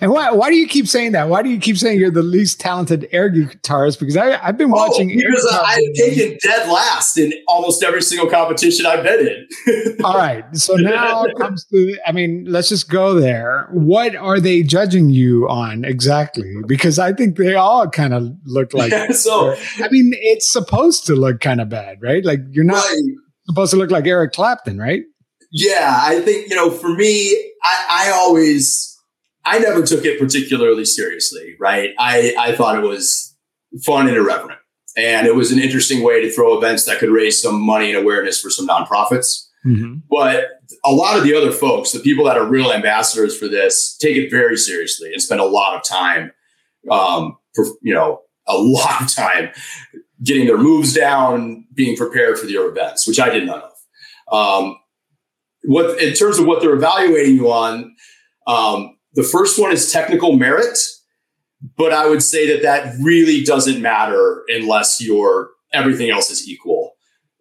and 0.00 0.10
why 0.10 0.30
why 0.30 0.48
do 0.48 0.56
you 0.56 0.66
keep 0.66 0.88
saying 0.88 1.12
that? 1.12 1.28
Why 1.28 1.42
do 1.42 1.50
you 1.50 1.58
keep 1.58 1.76
saying 1.76 1.98
you're 1.98 2.10
the 2.10 2.22
least 2.22 2.60
talented 2.60 3.08
air 3.12 3.30
guitarist? 3.30 3.98
Because 3.98 4.16
I, 4.16 4.42
I've 4.42 4.56
been 4.56 4.70
oh, 4.70 4.74
watching. 4.74 5.10
Oh, 5.10 5.14
because 5.14 5.46
I've 5.52 5.94
taken 5.94 6.38
dead 6.42 6.68
last 6.68 7.18
in 7.18 7.32
almost 7.46 7.82
every 7.82 8.00
single 8.00 8.28
competition 8.28 8.86
I've 8.86 9.04
been 9.04 9.28
in. 9.66 9.96
All 10.04 10.16
right, 10.16 10.44
so 10.56 10.74
now 10.76 11.24
it 11.24 11.36
comes 11.38 11.64
to. 11.66 11.98
I 12.06 12.12
mean, 12.12 12.46
let's 12.48 12.70
just 12.70 12.88
go 12.88 13.20
there. 13.20 13.68
What 13.70 14.16
are 14.16 14.40
they 14.40 14.62
judging 14.62 15.10
you 15.10 15.46
on 15.48 15.84
exactly? 15.84 16.54
Because 16.66 16.98
I 16.98 17.12
think 17.12 17.36
they 17.36 17.54
all 17.54 17.88
kind 17.88 18.14
of 18.14 18.30
look 18.46 18.72
like. 18.72 18.92
Yeah, 18.92 19.10
so 19.10 19.54
I 19.82 19.88
mean, 19.90 20.12
it's 20.14 20.50
supposed 20.50 21.06
to 21.06 21.14
look 21.14 21.40
kind 21.40 21.60
of 21.60 21.68
bad, 21.68 22.00
right? 22.00 22.24
Like 22.24 22.40
you're 22.50 22.64
not 22.64 22.84
right. 22.84 23.02
supposed 23.46 23.72
to 23.72 23.76
look 23.76 23.90
like 23.90 24.06
Eric 24.06 24.32
Clapton, 24.32 24.78
right? 24.78 25.02
Yeah, 25.52 25.98
I 26.02 26.20
think 26.20 26.48
you 26.48 26.56
know. 26.56 26.70
For 26.70 26.88
me, 26.88 27.52
I, 27.62 28.06
I 28.06 28.10
always 28.12 28.95
I 29.46 29.58
never 29.60 29.82
took 29.82 30.04
it 30.04 30.18
particularly 30.18 30.84
seriously, 30.84 31.54
right? 31.58 31.90
I, 31.98 32.34
I 32.38 32.54
thought 32.56 32.76
it 32.76 32.86
was 32.86 33.34
fun 33.84 34.08
and 34.08 34.16
irreverent. 34.16 34.58
And 34.96 35.26
it 35.26 35.36
was 35.36 35.52
an 35.52 35.58
interesting 35.58 36.02
way 36.02 36.20
to 36.22 36.30
throw 36.30 36.56
events 36.58 36.84
that 36.86 36.98
could 36.98 37.10
raise 37.10 37.40
some 37.40 37.60
money 37.60 37.90
and 37.90 37.98
awareness 37.98 38.40
for 38.40 38.50
some 38.50 38.66
nonprofits. 38.66 39.46
Mm-hmm. 39.64 39.98
But 40.10 40.46
a 40.84 40.90
lot 40.90 41.16
of 41.16 41.24
the 41.24 41.34
other 41.34 41.52
folks, 41.52 41.92
the 41.92 42.00
people 42.00 42.24
that 42.24 42.36
are 42.36 42.46
real 42.46 42.72
ambassadors 42.72 43.38
for 43.38 43.46
this, 43.46 43.96
take 43.98 44.16
it 44.16 44.30
very 44.30 44.56
seriously 44.56 45.12
and 45.12 45.22
spend 45.22 45.40
a 45.40 45.44
lot 45.44 45.76
of 45.76 45.84
time, 45.84 46.32
um, 46.90 47.36
for, 47.54 47.66
you 47.82 47.94
know, 47.94 48.22
a 48.48 48.56
lot 48.56 49.02
of 49.02 49.14
time 49.14 49.50
getting 50.22 50.46
their 50.46 50.58
moves 50.58 50.94
down, 50.94 51.66
being 51.74 51.96
prepared 51.96 52.38
for 52.38 52.46
their 52.46 52.66
events, 52.66 53.06
which 53.06 53.20
I 53.20 53.28
did 53.28 53.46
none 53.46 53.60
of. 53.60 53.72
Um, 54.32 54.78
what 55.64 56.00
in 56.00 56.14
terms 56.14 56.38
of 56.38 56.46
what 56.46 56.62
they're 56.62 56.74
evaluating 56.74 57.36
you 57.36 57.52
on, 57.52 57.94
um, 58.46 58.95
the 59.16 59.22
first 59.22 59.58
one 59.58 59.72
is 59.72 59.90
technical 59.90 60.32
merit, 60.32 60.78
but 61.76 61.92
I 61.92 62.08
would 62.08 62.22
say 62.22 62.46
that 62.52 62.62
that 62.62 62.94
really 63.02 63.42
doesn't 63.42 63.80
matter 63.80 64.44
unless 64.48 65.02
your 65.02 65.50
everything 65.72 66.10
else 66.10 66.30
is 66.30 66.48
equal. 66.48 66.92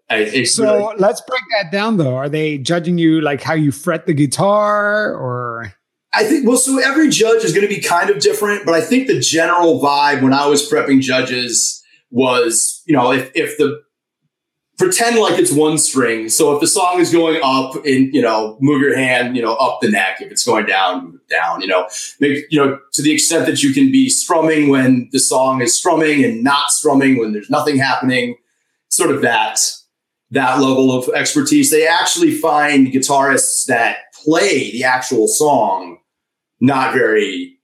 so 0.10 0.64
really, 0.64 0.96
let's 0.98 1.22
break 1.22 1.42
that 1.58 1.72
down 1.72 1.98
though. 1.98 2.16
Are 2.16 2.30
they 2.30 2.58
judging 2.58 2.98
you 2.98 3.22
like 3.22 3.42
how 3.42 3.54
you 3.54 3.72
fret 3.72 4.08
the 4.08 4.14
guitar 4.14 5.14
or? 5.14 5.74
I 6.14 6.24
think, 6.24 6.48
well, 6.48 6.58
so 6.58 6.80
every 6.80 7.10
judge 7.10 7.44
is 7.44 7.54
going 7.54 7.68
to 7.68 7.74
be 7.74 7.82
kind 7.82 8.10
of 8.10 8.20
different, 8.20 8.66
but 8.66 8.74
I 8.74 8.80
think 8.80 9.08
the 9.08 9.20
general 9.20 9.82
vibe 9.82 10.22
when 10.22 10.32
I 10.32 10.48
was 10.48 10.70
prepping 10.70 11.02
judges 11.02 11.84
was, 12.10 12.82
you 12.86 12.96
know, 12.96 13.12
if, 13.12 13.30
if 13.36 13.58
the 13.58 13.82
pretend 14.78 15.18
like 15.18 15.40
it's 15.40 15.52
one 15.52 15.78
string. 15.78 16.30
So 16.30 16.54
if 16.54 16.62
the 16.62 16.68
song 16.68 17.00
is 17.00 17.12
going 17.12 17.40
up 17.44 17.76
and, 17.86 18.14
you 18.14 18.22
know, 18.22 18.58
move 18.60 18.82
your 18.82 18.98
hand, 18.98 19.36
you 19.36 19.42
know, 19.42 19.56
up 19.56 19.80
the 19.82 19.90
neck. 19.90 20.22
If 20.22 20.32
it's 20.32 20.46
going 20.46 20.66
down, 20.66 21.20
down, 21.30 21.62
you 21.62 21.68
know, 21.68 21.88
make, 22.20 22.46
you 22.50 22.64
know, 22.64 22.80
to 22.94 23.02
the 23.02 23.14
extent 23.14 23.46
that 23.46 23.64
you 23.64 23.74
can 23.74 23.92
be 23.92 24.10
strumming 24.10 24.70
when 24.70 25.10
the 25.12 25.20
song 25.20 25.62
is 25.62 25.78
strumming 25.78 26.24
and 26.24 26.44
not 26.44 26.70
strumming 26.70 27.18
when 27.18 27.32
there's 27.32 27.50
nothing 27.50 27.78
happening, 27.78 28.36
sort 28.90 29.12
of 29.12 29.22
that, 29.22 29.60
that 30.32 30.60
level 30.60 30.92
of 30.92 31.08
expertise. 31.10 31.72
They 31.72 31.88
actually 31.88 32.32
find 32.32 32.88
guitarists 32.88 33.66
that 33.68 33.98
play 34.24 34.72
the 34.72 34.84
actual 34.84 35.28
song 35.28 36.00
not 36.60 36.94
very, 36.94 37.60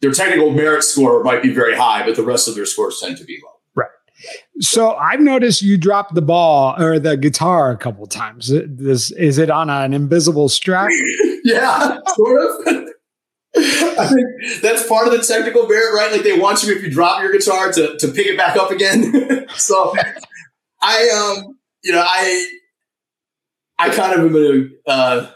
their 0.00 0.12
technical 0.12 0.50
merit 0.50 0.84
score 0.84 1.22
might 1.24 1.42
be 1.42 1.52
very 1.52 1.74
high, 1.74 2.04
but 2.04 2.16
the 2.16 2.22
rest 2.22 2.48
of 2.48 2.54
their 2.54 2.66
scores 2.66 3.00
tend 3.00 3.16
to 3.18 3.24
be 3.24 3.40
low. 3.42 3.53
So 4.60 4.94
I've 4.94 5.20
noticed 5.20 5.62
you 5.62 5.76
drop 5.76 6.14
the 6.14 6.22
ball 6.22 6.80
or 6.80 6.98
the 6.98 7.16
guitar 7.16 7.70
a 7.70 7.76
couple 7.76 8.06
times. 8.06 8.52
This 8.66 9.10
is 9.12 9.38
it 9.38 9.50
on 9.50 9.70
an 9.70 9.92
invisible 9.92 10.48
strap? 10.48 10.90
yeah, 11.44 11.98
sort 12.14 12.40
of. 12.66 12.88
I 13.56 14.06
think 14.08 14.62
that's 14.62 14.86
part 14.88 15.06
of 15.06 15.12
the 15.12 15.20
technical 15.20 15.68
merit, 15.68 15.94
right? 15.94 16.10
Like 16.10 16.22
they 16.22 16.36
want 16.36 16.64
you 16.64 16.74
if 16.74 16.82
you 16.82 16.90
drop 16.90 17.22
your 17.22 17.30
guitar 17.30 17.70
to 17.72 17.96
to 17.98 18.08
pick 18.08 18.26
it 18.26 18.36
back 18.36 18.56
up 18.56 18.70
again. 18.70 19.46
so 19.54 19.94
I 20.82 21.36
um 21.38 21.58
you 21.84 21.92
know 21.92 22.02
I 22.04 22.50
I 23.78 23.90
kind 23.90 24.18
of 24.18 24.26
am 24.26 24.36
a 24.36 24.90
uh, 24.90 25.30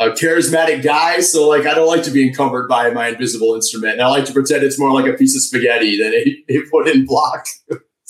a 0.00 0.10
charismatic 0.10 0.82
guy, 0.82 1.20
so 1.20 1.48
like 1.48 1.66
I 1.66 1.74
don't 1.74 1.86
like 1.86 2.02
to 2.04 2.10
be 2.10 2.26
encumbered 2.26 2.68
by 2.68 2.90
my 2.90 3.08
invisible 3.08 3.54
instrument, 3.54 3.94
and 3.94 4.02
I 4.02 4.08
like 4.08 4.24
to 4.24 4.32
pretend 4.32 4.64
it's 4.64 4.78
more 4.78 4.92
like 4.92 5.06
a 5.06 5.16
piece 5.16 5.36
of 5.36 5.42
spaghetti 5.42 5.96
than 5.96 6.12
a, 6.12 6.44
a 6.48 6.62
put 6.70 6.88
in 6.88 7.06
block. 7.06 7.46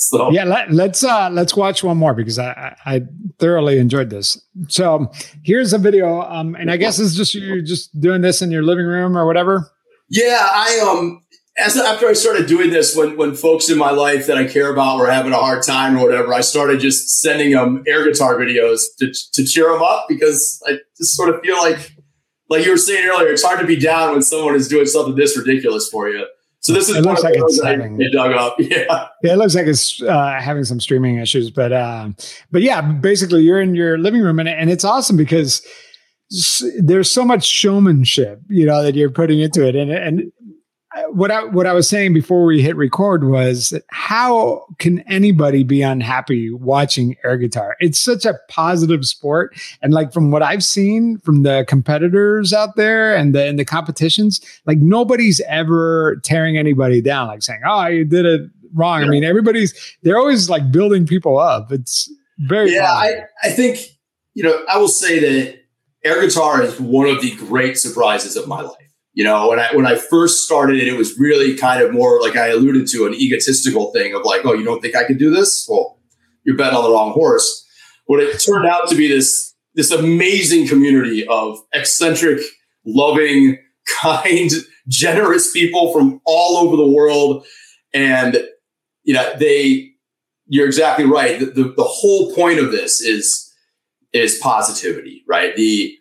So 0.03 0.31
yeah, 0.31 0.45
let, 0.45 0.69
us 0.69 0.75
let's, 0.75 1.05
uh, 1.05 1.29
let's 1.31 1.55
watch 1.55 1.85
one 1.85 1.99
more 1.99 2.15
because 2.15 2.39
I, 2.39 2.75
I 2.87 3.03
thoroughly 3.39 3.79
enjoyed 3.79 4.09
this. 4.09 4.41
So 4.69 5.13
here's 5.45 5.75
a 5.75 5.79
video, 5.79 6.23
um, 6.23 6.55
and 6.55 6.71
I 6.71 6.79
guess 6.79 6.99
it's 6.99 7.15
just 7.15 7.35
you 7.35 7.61
just 7.61 8.01
doing 8.01 8.23
this 8.23 8.41
in 8.41 8.51
your 8.51 8.63
living 8.63 8.87
room 8.87 9.17
or 9.17 9.27
whatever. 9.27 9.71
Yeah, 10.09 10.39
I 10.41 10.89
um 10.91 11.23
as 11.59 11.77
after 11.77 12.09
I 12.09 12.15
started 12.15 12.47
doing 12.47 12.71
this, 12.71 12.97
when 12.97 13.19
when 13.19 13.35
folks 13.35 13.69
in 13.69 13.77
my 13.77 13.91
life 13.91 14.27
that 14.27 14.39
I 14.39 14.47
care 14.47 14.73
about 14.73 14.99
were 14.99 15.11
having 15.11 15.33
a 15.33 15.39
hard 15.39 15.63
time 15.65 15.99
or 15.99 16.07
whatever, 16.07 16.33
I 16.33 16.41
started 16.41 16.81
just 16.81 17.21
sending 17.21 17.53
them 17.53 17.85
air 17.87 18.03
guitar 18.03 18.37
videos 18.37 18.85
to 19.01 19.13
to 19.35 19.45
cheer 19.45 19.71
them 19.71 19.83
up 19.83 20.07
because 20.09 20.63
I 20.67 20.79
just 20.97 21.15
sort 21.15 21.35
of 21.35 21.43
feel 21.43 21.59
like 21.59 21.95
like 22.49 22.65
you 22.65 22.71
were 22.71 22.79
saying 22.79 23.07
earlier, 23.07 23.29
it's 23.29 23.45
hard 23.45 23.61
to 23.61 23.67
be 23.67 23.77
down 23.77 24.13
when 24.13 24.23
someone 24.23 24.55
is 24.55 24.67
doing 24.67 24.87
something 24.87 25.15
this 25.15 25.37
ridiculous 25.37 25.91
for 25.91 26.09
you. 26.09 26.27
So 26.71 26.75
this 26.75 26.89
is 26.89 26.97
it 26.97 27.03
looks 27.03 27.23
like 27.25 27.35
it's 27.37 27.63
having, 27.63 27.99
dug 28.13 28.33
up. 28.33 28.57
Yeah. 28.61 29.09
Yeah, 29.23 29.33
it 29.35 29.37
looks 29.37 29.55
like 29.55 29.67
it's 29.67 30.01
uh, 30.03 30.41
having 30.41 30.65
some 30.65 30.81
streaming 30.81 31.19
issues, 31.19 31.51
but 31.51 31.73
uh, 31.73 32.11
but 32.53 32.63
yeah, 32.63 32.81
basically 32.81 33.43
you're 33.43 33.61
in 33.61 33.75
your 33.75 33.99
living 33.99 34.23
room 34.23 34.39
and, 34.39 34.49
and 34.49 34.71
it's 34.71 34.85
awesome 34.85 35.17
because 35.17 35.67
there's 36.79 37.11
so 37.11 37.25
much 37.25 37.45
showmanship, 37.45 38.41
you 38.49 38.65
know, 38.65 38.83
that 38.85 38.95
you're 38.95 39.11
putting 39.11 39.41
into 39.41 39.67
it, 39.67 39.75
and 39.75 39.91
and 39.91 40.33
what 41.11 41.31
I 41.31 41.45
what 41.45 41.67
I 41.67 41.73
was 41.73 41.89
saying 41.89 42.15
before 42.15 42.45
we 42.45 42.63
hit 42.63 42.75
record 42.77 43.25
was 43.25 43.73
how 43.89 44.67
can 44.79 45.01
anybody 45.01 45.63
be 45.63 45.83
unhappy 45.83 46.51
watching 46.53 47.17
air 47.25 47.37
guitar? 47.37 47.77
It's 47.79 48.01
such 48.01 48.25
a 48.25 48.35
positive 48.49 49.05
sport, 49.07 49.55
and 49.83 49.93
like 49.93 50.13
from 50.13 50.31
what 50.31 50.43
I've 50.43 50.65
seen 50.65 51.19
from 51.19 51.43
the 51.45 51.65
competitors 51.69 52.53
out 52.53 52.77
there 52.77 53.15
and 53.15 53.35
the 53.35 53.47
in 53.47 53.57
the 53.57 53.65
competitions, 53.65 54.41
like 54.67 54.79
nobody's 54.79 55.41
ever 55.49 56.21
tearing 56.25 56.59
anybody 56.59 57.01
down, 57.01 57.29
like 57.29 57.43
saying, 57.43 57.61
"Oh, 57.65 57.87
you 57.87 58.05
did 58.05 58.27
it 58.27 58.51
wrong. 58.75 59.03
I 59.03 59.09
mean, 59.09 59.25
everybody's 59.25 59.97
they're 60.03 60.19
always 60.19 60.51
like 60.51 60.73
building 60.73 61.07
people 61.07 61.39
up. 61.39 61.71
It's 61.71 62.13
very 62.39 62.73
yeah. 62.75 62.93
I, 62.93 63.23
I 63.45 63.51
think 63.51 63.79
you 64.35 64.43
know 64.43 64.65
I 64.69 64.79
will 64.79 64.89
say 64.89 65.21
that 65.21 65.61
air 66.05 66.21
guitar 66.21 66.63
is 66.63 66.81
one 66.81 67.09
of 67.09 67.21
the 67.21 67.35
great 67.37 67.79
surprises 67.79 68.37
of 68.37 68.49
my 68.49 68.61
life. 68.61 68.90
You 69.13 69.25
know, 69.25 69.49
when 69.49 69.59
I 69.59 69.75
when 69.75 69.87
I 69.87 69.97
first 69.97 70.45
started 70.45 70.77
it, 70.81 70.89
it 70.89 70.97
was 70.97 71.19
really 71.19 71.57
kind 71.57 71.83
of 71.83 71.93
more 71.93 72.21
like 72.21 72.37
I 72.37 72.49
alluded 72.49 72.87
to 72.89 73.07
an 73.07 73.15
egotistical 73.15 73.91
thing 73.93 74.15
of 74.15 74.23
like, 74.25 74.43
oh, 74.45 74.53
you 74.53 74.65
don't 74.65 74.81
think 74.81 74.95
I 74.95 75.05
can 75.05 75.19
do 75.19 75.31
this? 75.31 75.67
Well, 75.69 75.99
you're 76.45 76.57
betting 76.57 76.77
on 76.77 76.85
the 76.85 76.91
wrong 76.91 77.13
horse. 77.13 77.67
But 78.09 78.21
it 78.21 78.39
turned 78.39 78.67
out 78.67 78.89
to 78.89 78.95
be 78.95 79.09
this 79.09 79.55
this 79.75 79.91
amazing 79.91 80.69
community 80.69 81.27
of 81.27 81.59
eccentric, 81.73 82.41
loving, 82.85 83.59
kind, 84.01 84.51
generous 84.89 85.53
people 85.53 85.93
from 85.93 86.21
all 86.25 86.57
over 86.57 86.77
the 86.77 86.87
world. 86.87 87.47
And 87.93 88.45
you 89.03 89.15
know, 89.15 89.33
they 89.39 89.91
you're 90.47 90.67
exactly 90.67 91.05
right. 91.05 91.39
The, 91.39 91.47
the, 91.47 91.75
the 91.77 91.85
whole 91.85 92.35
point 92.35 92.59
of 92.59 92.73
this 92.73 93.01
is 93.01 93.53
is 94.13 94.39
positivity, 94.39 95.25
right? 95.29 95.55
The 95.55 95.97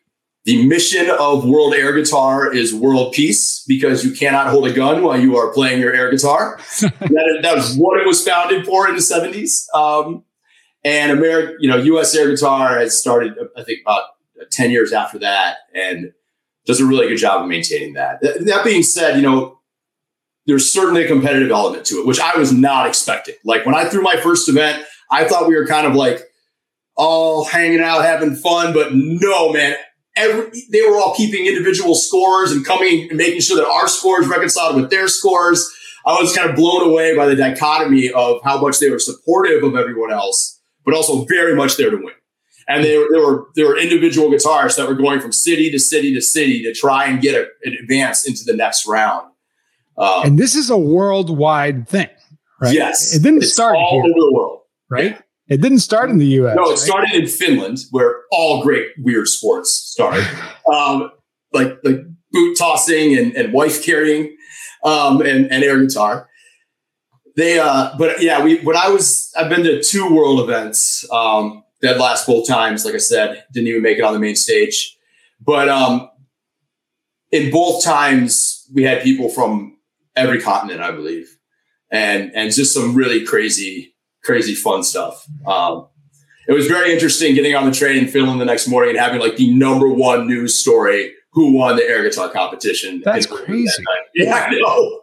the 0.45 0.65
mission 0.65 1.09
of 1.09 1.45
World 1.45 1.73
Air 1.73 1.93
Guitar 1.93 2.53
is 2.53 2.73
world 2.73 3.13
peace 3.13 3.63
because 3.67 4.05
you 4.05 4.11
cannot 4.11 4.47
hold 4.47 4.67
a 4.67 4.73
gun 4.73 5.03
while 5.03 5.19
you 5.19 5.37
are 5.37 5.53
playing 5.53 5.81
your 5.81 5.93
air 5.93 6.09
guitar. 6.09 6.59
that, 6.81 7.39
that 7.41 7.55
was 7.55 7.75
what 7.75 7.99
it 7.99 8.07
was 8.07 8.25
founded 8.25 8.65
for 8.65 8.87
in 8.87 8.95
the 8.95 9.01
70s. 9.01 9.65
Um, 9.75 10.23
and 10.83 11.11
American, 11.11 11.57
you 11.59 11.69
know, 11.69 11.77
US 11.77 12.15
Air 12.15 12.29
Guitar 12.29 12.79
has 12.79 12.97
started, 12.97 13.33
I 13.57 13.63
think, 13.63 13.81
about 13.81 14.03
10 14.51 14.71
years 14.71 14.93
after 14.93 15.19
that 15.19 15.57
and 15.75 16.13
does 16.65 16.79
a 16.79 16.85
really 16.85 17.07
good 17.07 17.17
job 17.17 17.41
of 17.41 17.49
maintaining 17.49 17.93
that. 17.93 18.21
That 18.21 18.63
being 18.63 18.83
said, 18.83 19.17
you 19.17 19.21
know, 19.21 19.59
there's 20.45 20.71
certainly 20.71 21.03
a 21.03 21.07
competitive 21.07 21.51
element 21.51 21.85
to 21.87 21.95
it, 21.95 22.07
which 22.07 22.19
I 22.19 22.37
was 22.37 22.51
not 22.51 22.87
expecting. 22.87 23.35
Like 23.43 23.65
when 23.65 23.75
I 23.75 23.85
threw 23.85 24.01
my 24.01 24.17
first 24.17 24.47
event, 24.47 24.83
I 25.11 25.27
thought 25.27 25.47
we 25.47 25.55
were 25.55 25.67
kind 25.67 25.85
of 25.85 25.95
like 25.95 26.21
all 26.95 27.45
hanging 27.45 27.81
out, 27.81 28.03
having 28.03 28.35
fun, 28.35 28.73
but 28.73 28.93
no, 28.93 29.53
man. 29.53 29.75
Every, 30.15 30.51
they 30.71 30.81
were 30.81 30.97
all 30.97 31.15
keeping 31.15 31.45
individual 31.45 31.95
scores 31.95 32.51
and 32.51 32.65
coming 32.65 33.07
and 33.09 33.17
making 33.17 33.41
sure 33.41 33.57
that 33.57 33.67
our 33.67 33.87
scores 33.87 34.27
reconciled 34.27 34.75
with 34.75 34.89
their 34.89 35.07
scores. 35.07 35.69
I 36.05 36.19
was 36.21 36.35
kind 36.35 36.49
of 36.49 36.55
blown 36.55 36.89
away 36.89 37.15
by 37.15 37.27
the 37.27 37.35
dichotomy 37.35 38.11
of 38.11 38.41
how 38.43 38.59
much 38.59 38.79
they 38.79 38.89
were 38.89 38.99
supportive 38.99 39.63
of 39.63 39.75
everyone 39.75 40.11
else 40.11 40.59
but 40.89 40.95
also 40.95 41.25
very 41.25 41.55
much 41.55 41.77
there 41.77 41.91
to 41.91 41.97
win. 41.97 42.13
And 42.67 42.83
there, 42.83 43.05
there 43.11 43.21
were 43.21 43.47
there 43.55 43.67
were 43.67 43.77
individual 43.77 44.29
guitarists 44.29 44.77
that 44.77 44.87
were 44.87 44.95
going 44.95 45.19
from 45.19 45.31
city 45.31 45.71
to 45.71 45.79
city 45.79 46.13
to 46.13 46.21
city 46.21 46.61
to 46.63 46.73
try 46.73 47.05
and 47.05 47.21
get 47.21 47.35
a, 47.35 47.47
an 47.63 47.75
advance 47.81 48.27
into 48.27 48.43
the 48.43 48.55
next 48.55 48.87
round. 48.87 49.27
Um, 49.97 50.25
and 50.25 50.39
this 50.39 50.55
is 50.55 50.69
a 50.69 50.77
worldwide 50.77 51.87
thing, 51.87 52.09
right? 52.61 52.73
Yes, 52.73 53.15
it 53.15 53.23
didn't 53.23 53.41
start 53.41 53.75
all 53.75 53.91
here, 53.91 54.01
over 54.01 54.19
the 54.19 54.31
world, 54.33 54.59
right? 54.89 55.11
Yeah. 55.11 55.21
It 55.49 55.61
didn't 55.61 55.79
start 55.79 56.09
in 56.09 56.19
the 56.19 56.27
U.S. 56.27 56.55
No, 56.55 56.63
it 56.63 56.69
right? 56.69 56.77
started 56.77 57.13
in 57.13 57.27
Finland, 57.27 57.79
where 57.91 58.21
all 58.31 58.61
great 58.61 58.87
weird 58.99 59.27
sports 59.27 59.71
start, 59.71 60.23
um, 60.71 61.11
like 61.53 61.77
like 61.83 62.01
boot 62.31 62.57
tossing 62.57 63.17
and, 63.17 63.35
and 63.35 63.51
wife 63.51 63.83
carrying, 63.83 64.35
um, 64.83 65.21
and, 65.21 65.51
and 65.51 65.63
air 65.63 65.81
guitar 65.81 66.29
they 67.39 67.57
uh 67.57 67.91
but 67.97 68.21
yeah 68.21 68.43
we 68.43 68.59
when 68.61 68.75
i 68.75 68.89
was 68.89 69.33
i've 69.37 69.49
been 69.49 69.63
to 69.63 69.81
two 69.81 70.13
world 70.13 70.39
events 70.41 71.09
um 71.11 71.63
dead 71.81 71.97
last 71.97 72.27
both 72.27 72.47
times 72.47 72.85
like 72.85 72.93
i 72.93 72.97
said 72.97 73.43
didn't 73.53 73.67
even 73.67 73.81
make 73.81 73.97
it 73.97 74.03
on 74.03 74.13
the 74.13 74.19
main 74.19 74.35
stage 74.35 74.97
but 75.39 75.69
um 75.69 76.09
in 77.31 77.49
both 77.49 77.83
times 77.83 78.67
we 78.73 78.83
had 78.83 79.01
people 79.01 79.29
from 79.29 79.77
every 80.15 80.41
continent 80.41 80.81
i 80.81 80.91
believe 80.91 81.37
and 81.91 82.31
and 82.35 82.53
just 82.53 82.73
some 82.73 82.93
really 82.93 83.25
crazy 83.25 83.95
crazy 84.29 84.55
fun 84.55 84.83
stuff 84.83 85.25
um 85.47 85.87
it 86.47 86.53
was 86.53 86.67
very 86.67 86.91
interesting 86.91 87.35
getting 87.35 87.55
on 87.55 87.65
the 87.65 87.75
train 87.75 87.97
in 87.97 88.07
finland 88.07 88.39
the 88.39 88.45
next 88.45 88.67
morning 88.67 88.91
and 88.91 88.99
having 88.99 89.19
like 89.19 89.35
the 89.35 89.53
number 89.53 89.87
one 89.87 90.27
news 90.27 90.57
story 90.57 91.13
who 91.31 91.53
won 91.53 91.75
the 91.75 91.83
air 91.83 92.03
guitar 92.03 92.29
competition 92.29 93.01
that's 93.03 93.25
crazy 93.25 93.65
that 93.65 93.97
yeah 94.15 94.47
i 94.49 94.53
know 94.53 95.01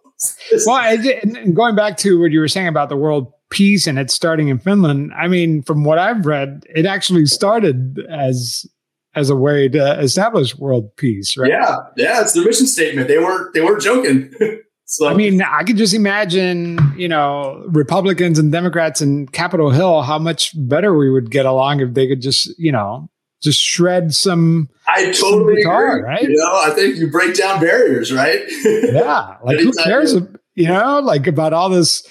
well, 0.67 0.79
and 1.23 1.55
going 1.55 1.77
back 1.77 1.99
to 1.99 2.19
what 2.19 2.31
you 2.31 2.41
were 2.41 2.49
saying 2.49 2.69
about 2.69 2.89
the 2.89 2.97
world 2.97 3.31
peace 3.51 3.87
and 3.87 3.99
it's 3.99 4.15
starting 4.15 4.49
in 4.49 4.59
Finland, 4.59 5.13
I 5.17 5.29
mean, 5.29 5.63
from 5.63 5.85
what 5.85 5.99
I've 5.99 6.27
read, 6.27 6.65
it 6.75 6.87
actually 6.87 7.27
started 7.27 8.01
as 8.11 8.67
as 9.15 9.31
a 9.31 9.37
way 9.37 9.69
to 9.69 9.99
establish 9.99 10.57
world 10.57 10.95
peace, 10.97 11.37
right? 11.37 11.51
Yeah, 11.51 11.77
yeah, 11.97 12.21
it's 12.21 12.35
the 12.35 12.43
mission 12.43 12.67
statement. 12.67 13.09
They 13.09 13.19
weren't 13.19 13.55
they 13.55 13.63
weren't 13.63 13.83
joking. 13.83 14.33
so 14.89 15.09
I 15.09 15.15
mean, 15.15 15.43
I 15.43 15.65
could 15.65 15.77
just 15.77 15.95
imagine, 15.95 16.79
you 16.97 17.09
know, 17.09 17.65
Republicans 17.67 18.39
and 18.39 18.53
Democrats 18.53 19.03
in 19.03 19.27
Capitol 19.27 19.71
Hill, 19.71 20.03
how 20.03 20.17
much 20.17 20.53
better 20.57 20.97
we 20.97 21.11
would 21.11 21.29
get 21.29 21.45
along 21.45 21.81
if 21.81 21.93
they 21.95 22.07
could 22.07 22.23
just, 22.23 22.57
you 22.57 22.71
know, 22.71 23.11
just 23.43 23.61
shred 23.61 24.15
some. 24.15 24.69
I 24.89 25.11
totally 25.11 25.57
guitar, 25.57 25.99
agree. 25.99 26.09
right? 26.09 26.23
You 26.23 26.37
know, 26.37 26.61
I 26.65 26.71
think 26.71 26.99
you 26.99 27.11
break 27.11 27.35
down 27.35 27.61
barriers, 27.61 28.13
right? 28.13 28.45
yeah, 28.65 29.37
like 29.43 29.59
who 29.61 29.73
cares? 29.73 30.15
You 30.55 30.69
know, 30.69 31.01
like 31.01 31.27
about 31.27 31.53
all 31.53 31.69
this 31.69 32.07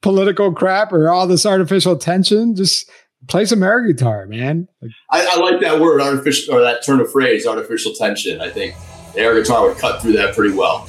political 0.00 0.52
crap 0.52 0.92
or 0.92 1.10
all 1.10 1.26
this 1.26 1.44
artificial 1.44 1.96
tension. 1.96 2.54
Just 2.54 2.88
play 3.26 3.46
some 3.46 3.64
air 3.64 3.84
guitar, 3.84 4.26
man. 4.26 4.68
Like, 4.80 4.92
I, 5.10 5.26
I, 5.32 5.40
like 5.40 5.60
that 5.60 5.80
word, 5.80 6.00
artificial, 6.00 6.54
or 6.54 6.60
that 6.60 6.84
turn 6.84 7.00
of 7.00 7.10
phrase, 7.10 7.46
artificial 7.48 7.94
tension. 7.94 8.40
I 8.40 8.48
think 8.48 8.76
air 9.16 9.34
guitar 9.34 9.66
would 9.66 9.78
cut 9.78 10.00
through 10.00 10.12
that 10.12 10.36
pretty 10.36 10.54
well. 10.54 10.88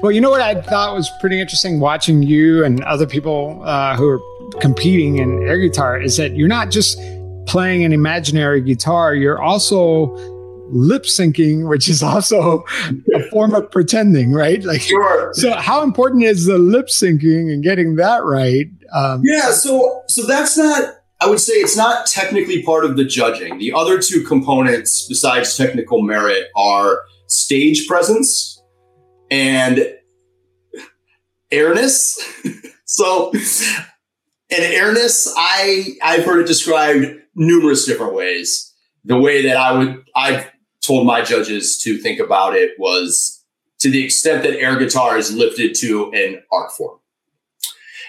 Well, 0.00 0.12
you 0.12 0.20
know 0.20 0.30
what 0.30 0.40
I 0.40 0.60
thought 0.60 0.94
was 0.94 1.10
pretty 1.20 1.40
interesting 1.40 1.80
watching 1.80 2.22
you 2.22 2.64
and 2.64 2.82
other 2.84 3.06
people 3.06 3.60
uh, 3.64 3.96
who 3.96 4.08
are 4.08 4.20
competing 4.60 5.18
in 5.18 5.42
air 5.46 5.58
guitar 5.58 6.00
is 6.00 6.16
that 6.16 6.36
you're 6.36 6.48
not 6.48 6.70
just 6.70 6.98
playing 7.46 7.84
an 7.84 7.92
imaginary 7.92 8.60
guitar, 8.60 9.14
you're 9.14 9.40
also 9.40 10.06
lip 10.72 11.04
syncing, 11.04 11.68
which 11.68 11.88
is 11.88 12.02
also 12.02 12.64
a 13.14 13.22
form 13.30 13.54
of 13.54 13.70
pretending, 13.70 14.32
right? 14.32 14.62
Like, 14.64 14.80
Sure. 14.80 15.30
so 15.34 15.52
how 15.54 15.82
important 15.82 16.24
is 16.24 16.46
the 16.46 16.58
lip 16.58 16.86
syncing 16.88 17.52
and 17.52 17.62
getting 17.62 17.96
that 17.96 18.24
right? 18.24 18.66
Um, 18.94 19.22
Yeah, 19.24 19.50
so 19.50 20.02
so 20.08 20.26
that's 20.26 20.56
not 20.56 20.94
I 21.20 21.28
would 21.28 21.38
say 21.38 21.52
it's 21.52 21.76
not 21.76 22.06
technically 22.06 22.64
part 22.64 22.84
of 22.84 22.96
the 22.96 23.04
judging. 23.04 23.58
The 23.58 23.72
other 23.72 24.00
two 24.00 24.24
components 24.24 25.06
besides 25.08 25.56
technical 25.56 26.02
merit 26.02 26.48
are 26.56 27.02
stage 27.28 27.86
presence 27.86 28.51
and 29.32 29.94
airness. 31.50 32.20
so 32.84 33.32
and 33.32 34.62
airness, 34.62 35.32
I 35.36 35.96
I've 36.02 36.24
heard 36.24 36.40
it 36.40 36.46
described 36.46 37.06
numerous 37.34 37.86
different 37.86 38.14
ways. 38.14 38.72
The 39.04 39.18
way 39.18 39.42
that 39.46 39.56
I 39.56 39.72
would 39.72 40.04
I've 40.14 40.50
told 40.82 41.06
my 41.06 41.22
judges 41.22 41.78
to 41.78 41.96
think 41.96 42.20
about 42.20 42.54
it 42.54 42.72
was 42.78 43.42
to 43.78 43.90
the 43.90 44.04
extent 44.04 44.42
that 44.42 44.58
air 44.58 44.78
guitar 44.78 45.16
is 45.16 45.34
lifted 45.34 45.74
to 45.76 46.12
an 46.12 46.42
art 46.52 46.70
form. 46.72 46.98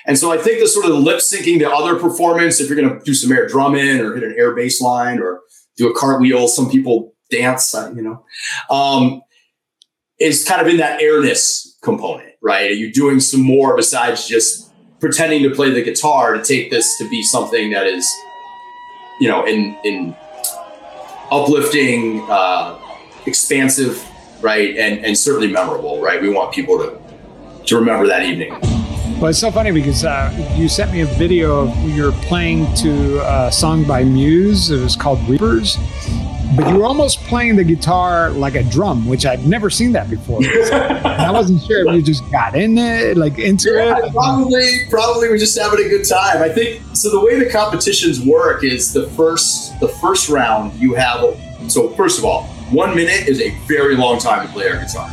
And 0.06 0.18
so 0.18 0.34
I 0.34 0.38
think 0.38 0.60
the 0.60 0.68
sort 0.68 0.86
of 0.86 0.96
lip 0.96 1.20
syncing 1.20 1.60
to 1.60 1.72
other 1.72 1.98
performance, 1.98 2.60
if 2.60 2.68
you're 2.68 2.76
going 2.76 3.00
to 3.00 3.06
do 3.06 3.14
some 3.14 3.32
air 3.32 3.48
drumming 3.48 4.02
or 4.02 4.14
hit 4.14 4.24
an 4.24 4.36
air 4.38 4.54
bass 4.54 4.82
line 4.82 5.20
or 5.20 5.40
do 5.78 5.90
a 5.90 5.98
cartwheel, 5.98 6.50
some 6.50 6.70
people 6.70 7.16
dance, 7.32 7.74
you 7.96 8.02
know, 8.02 8.26
um, 8.70 9.22
is 10.20 10.46
kind 10.46 10.62
of 10.62 10.68
in 10.68 10.78
that 10.78 11.02
airness 11.02 11.78
component, 11.82 12.34
right? 12.42 12.70
Are 12.72 12.74
you 12.74 12.92
doing 12.92 13.20
some 13.20 13.42
more 13.42 13.76
besides 13.76 14.28
just 14.28 14.72
pretending 15.00 15.44
to 15.44 15.50
play 15.50 15.70
the 15.70 15.82
guitar 15.82 16.34
to 16.34 16.44
take 16.44 16.72
this 16.72 16.98
to 16.98 17.10
be 17.10 17.22
something 17.24 17.72
that 17.72 17.88
is, 17.88 18.10
you 19.20 19.28
know, 19.28 19.46
in 19.46 19.78
in 19.84 20.16
uplifting, 21.32 22.22
uh, 22.30 22.80
expansive, 23.26 24.04
right, 24.42 24.78
and 24.78 25.04
and 25.06 25.18
certainly 25.18 25.52
memorable, 25.52 26.02
right? 26.02 26.22
We 26.22 26.30
want 26.30 26.54
people 26.54 26.78
to 26.78 27.00
to 27.66 27.76
remember 27.76 28.08
that 28.08 28.24
evening. 28.24 28.58
Well, 29.20 29.30
it's 29.30 29.40
so 29.40 29.52
funny 29.52 29.72
because 29.72 30.04
uh, 30.04 30.32
you 30.56 30.68
sent 30.68 30.92
me 30.92 31.02
a 31.02 31.06
video 31.06 31.68
of 31.68 31.90
you're 31.90 32.12
playing 32.24 32.74
to 32.76 33.20
a 33.20 33.52
song 33.52 33.86
by 33.86 34.04
Muse. 34.04 34.70
It 34.70 34.82
was 34.82 34.96
called 34.96 35.20
Reapers. 35.30 35.78
But 36.56 36.70
you 36.70 36.78
were 36.80 36.86
almost 36.86 37.20
playing 37.22 37.56
the 37.56 37.64
guitar 37.64 38.30
like 38.30 38.56
a 38.56 38.64
drum, 38.64 39.08
which 39.08 39.26
I'd 39.26 39.46
never 39.48 39.70
seen 39.70 39.92
that 39.94 40.10
before. 40.10 40.40
and 40.44 41.06
I 41.08 41.32
wasn't 41.32 41.62
sure 41.64 41.88
if 41.88 41.96
you 41.96 42.02
just 42.02 42.30
got 42.32 42.56
in 42.56 42.78
it, 42.78 43.18
like 43.18 43.40
into 43.40 43.72
Yeah, 43.72 43.98
it. 44.06 44.12
probably, 44.14 44.82
probably 44.90 45.30
we're 45.30 45.38
just 45.38 45.58
having 45.58 45.84
a 45.86 45.90
good 45.90 46.08
time. 46.08 46.42
I 46.44 46.50
think 46.50 46.82
so. 46.94 47.10
The 47.10 47.20
way 47.26 47.40
the 47.44 47.50
competitions 47.50 48.22
work 48.26 48.64
is 48.64 48.94
the 48.94 49.08
first, 49.10 49.80
the 49.80 49.88
first 49.88 50.30
round 50.30 50.74
you 50.80 50.94
have. 50.96 51.22
So 51.70 51.90
first 51.96 52.20
of 52.20 52.26
all, 52.26 52.44
one 52.72 52.96
minute 52.96 53.28
is 53.28 53.40
a 53.42 53.50
very 53.68 53.96
long 53.96 54.20
time 54.20 54.46
to 54.46 54.52
play 54.54 54.66
air 54.66 54.80
guitar. 54.80 55.10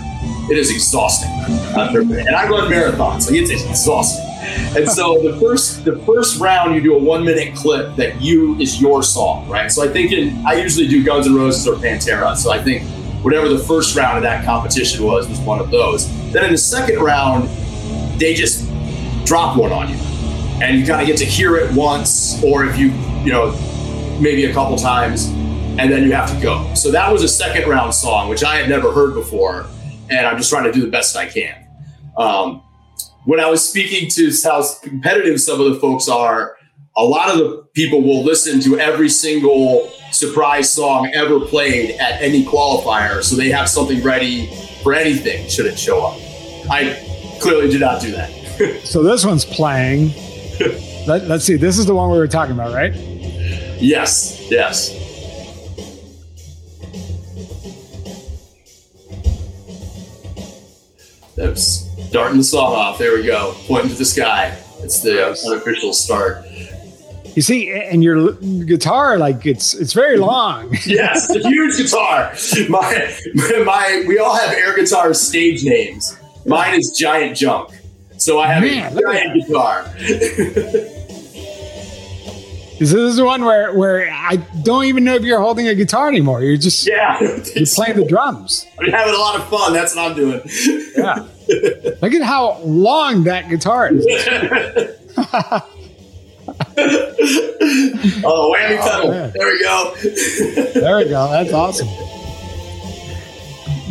It 0.50 0.56
is 0.58 0.70
exhausting, 0.70 1.30
and 1.30 2.34
I 2.36 2.48
run 2.48 2.70
marathons. 2.70 3.30
Like 3.30 3.36
it's 3.40 3.50
exhausting. 3.50 4.26
And 4.40 4.88
so 4.88 5.20
the 5.22 5.38
first, 5.38 5.84
the 5.84 5.98
first 6.00 6.40
round, 6.40 6.74
you 6.74 6.80
do 6.80 6.94
a 6.94 6.98
one 6.98 7.24
minute 7.24 7.54
clip 7.54 7.94
that 7.96 8.20
you 8.20 8.56
is 8.58 8.80
your 8.80 9.02
song, 9.02 9.48
right? 9.48 9.70
So 9.70 9.84
I 9.84 9.88
think 9.88 10.12
in, 10.12 10.44
I 10.46 10.54
usually 10.54 10.88
do 10.88 11.04
Guns 11.04 11.26
N' 11.26 11.34
Roses 11.34 11.66
or 11.66 11.74
Pantera. 11.74 12.36
So 12.36 12.50
I 12.50 12.62
think 12.62 12.82
whatever 13.22 13.48
the 13.48 13.58
first 13.58 13.96
round 13.96 14.16
of 14.16 14.22
that 14.22 14.44
competition 14.44 15.04
was 15.04 15.28
was 15.28 15.38
one 15.40 15.60
of 15.60 15.70
those. 15.70 16.08
Then 16.32 16.44
in 16.44 16.52
the 16.52 16.58
second 16.58 17.00
round, 17.00 17.48
they 18.18 18.34
just 18.34 18.68
drop 19.26 19.56
one 19.56 19.72
on 19.72 19.88
you 19.88 19.96
and 20.62 20.78
you 20.78 20.86
kind 20.86 21.00
of 21.00 21.06
get 21.06 21.16
to 21.16 21.24
hear 21.24 21.56
it 21.56 21.72
once 21.72 22.42
or 22.42 22.64
if 22.64 22.78
you 22.78 22.88
you 23.24 23.32
know 23.32 23.52
maybe 24.20 24.44
a 24.44 24.52
couple 24.52 24.76
times 24.76 25.28
and 25.28 25.90
then 25.90 26.02
you 26.02 26.12
have 26.12 26.30
to 26.30 26.40
go 26.42 26.72
so 26.74 26.90
that 26.90 27.10
was 27.10 27.22
a 27.22 27.28
second 27.28 27.68
round 27.68 27.94
song 27.94 28.28
which 28.28 28.44
i 28.44 28.56
had 28.56 28.68
never 28.68 28.92
heard 28.92 29.14
before 29.14 29.66
and 30.10 30.26
i'm 30.26 30.36
just 30.36 30.50
trying 30.50 30.64
to 30.64 30.72
do 30.72 30.80
the 30.80 30.90
best 30.90 31.16
i 31.16 31.26
can 31.26 31.56
um, 32.18 32.62
when 33.30 33.38
i 33.38 33.48
was 33.48 33.66
speaking 33.66 34.08
to 34.08 34.32
how 34.42 34.64
competitive 34.82 35.40
some 35.40 35.60
of 35.60 35.72
the 35.72 35.78
folks 35.78 36.08
are 36.08 36.56
a 36.96 37.04
lot 37.04 37.30
of 37.30 37.38
the 37.38 37.64
people 37.74 38.02
will 38.02 38.24
listen 38.24 38.60
to 38.60 38.78
every 38.78 39.08
single 39.08 39.88
surprise 40.10 40.68
song 40.68 41.08
ever 41.14 41.38
played 41.38 41.92
at 42.00 42.20
any 42.20 42.44
qualifier 42.44 43.22
so 43.22 43.36
they 43.36 43.48
have 43.48 43.68
something 43.68 44.02
ready 44.02 44.48
for 44.82 44.92
anything 44.92 45.48
should 45.48 45.66
it 45.66 45.78
show 45.78 46.04
up 46.04 46.18
i 46.70 46.80
clearly 47.40 47.70
did 47.70 47.80
not 47.80 48.02
do 48.02 48.10
that 48.10 48.40
So 48.84 49.02
this 49.02 49.24
one's 49.24 49.44
playing. 49.44 50.08
Let, 51.06 51.26
let's 51.26 51.44
see. 51.44 51.56
This 51.56 51.78
is 51.78 51.86
the 51.86 51.94
one 51.94 52.10
we 52.10 52.18
were 52.18 52.28
talking 52.28 52.52
about, 52.52 52.74
right? 52.74 52.92
Yes, 52.94 54.38
yes. 54.50 54.96
That's 61.36 61.89
starting 62.10 62.38
the 62.38 62.44
saw 62.44 62.72
off. 62.72 62.98
There 62.98 63.14
we 63.14 63.24
go. 63.24 63.54
Pointing 63.68 63.92
to 63.92 63.96
the 63.96 64.04
sky. 64.04 64.58
It's 64.80 65.00
the 65.00 65.28
uh, 65.28 65.36
unofficial 65.46 65.92
start. 65.92 66.44
You 67.36 67.42
see, 67.42 67.70
and 67.70 68.02
your 68.02 68.32
guitar, 68.64 69.16
like 69.16 69.46
it's 69.46 69.74
it's 69.74 69.92
very 69.92 70.18
long. 70.18 70.76
Yes, 70.86 71.28
the 71.28 71.38
huge 71.38 71.76
guitar. 71.76 72.34
My, 72.68 73.16
my, 73.64 74.04
we 74.08 74.18
all 74.18 74.34
have 74.34 74.50
air 74.50 74.74
guitar 74.74 75.14
stage 75.14 75.62
names. 75.62 76.18
Mine 76.44 76.74
is 76.80 76.90
Giant 76.98 77.36
Junk. 77.36 77.70
So 78.16 78.40
I 78.40 78.48
have 78.48 78.64
Man, 78.64 78.98
a 78.98 79.00
giant 79.00 79.46
guitar. 79.46 79.86
This 82.80 82.94
is 82.94 83.16
the 83.16 83.26
one 83.26 83.44
where 83.44 83.74
where 83.74 84.10
I 84.10 84.36
don't 84.62 84.86
even 84.86 85.04
know 85.04 85.14
if 85.14 85.22
you're 85.22 85.38
holding 85.38 85.68
a 85.68 85.74
guitar 85.74 86.08
anymore. 86.08 86.42
You're 86.42 86.56
just 86.56 86.86
yeah, 86.88 87.20
you're 87.20 87.66
playing 87.66 87.98
the 87.98 88.06
drums. 88.08 88.64
I'm 88.78 88.90
having 88.90 89.14
a 89.14 89.18
lot 89.18 89.38
of 89.38 89.46
fun. 89.50 89.74
That's 89.74 89.94
what 89.94 90.10
I'm 90.10 90.16
doing. 90.16 90.40
Yeah. 90.96 91.28
Look 92.00 92.12
at 92.14 92.22
how 92.22 92.58
long 92.64 93.24
that 93.24 93.48
guitar 93.48 93.88
is. 93.92 94.06
oh, 98.24 98.54
whammy 98.54 98.78
pedal. 98.80 99.06
Oh, 99.06 99.10
man. 99.10 99.32
there 99.34 99.46
we 99.46 99.62
go. 99.62 99.94
There 100.74 100.96
we 100.98 101.04
go. 101.04 101.30
That's 101.30 101.52
awesome. 101.52 101.88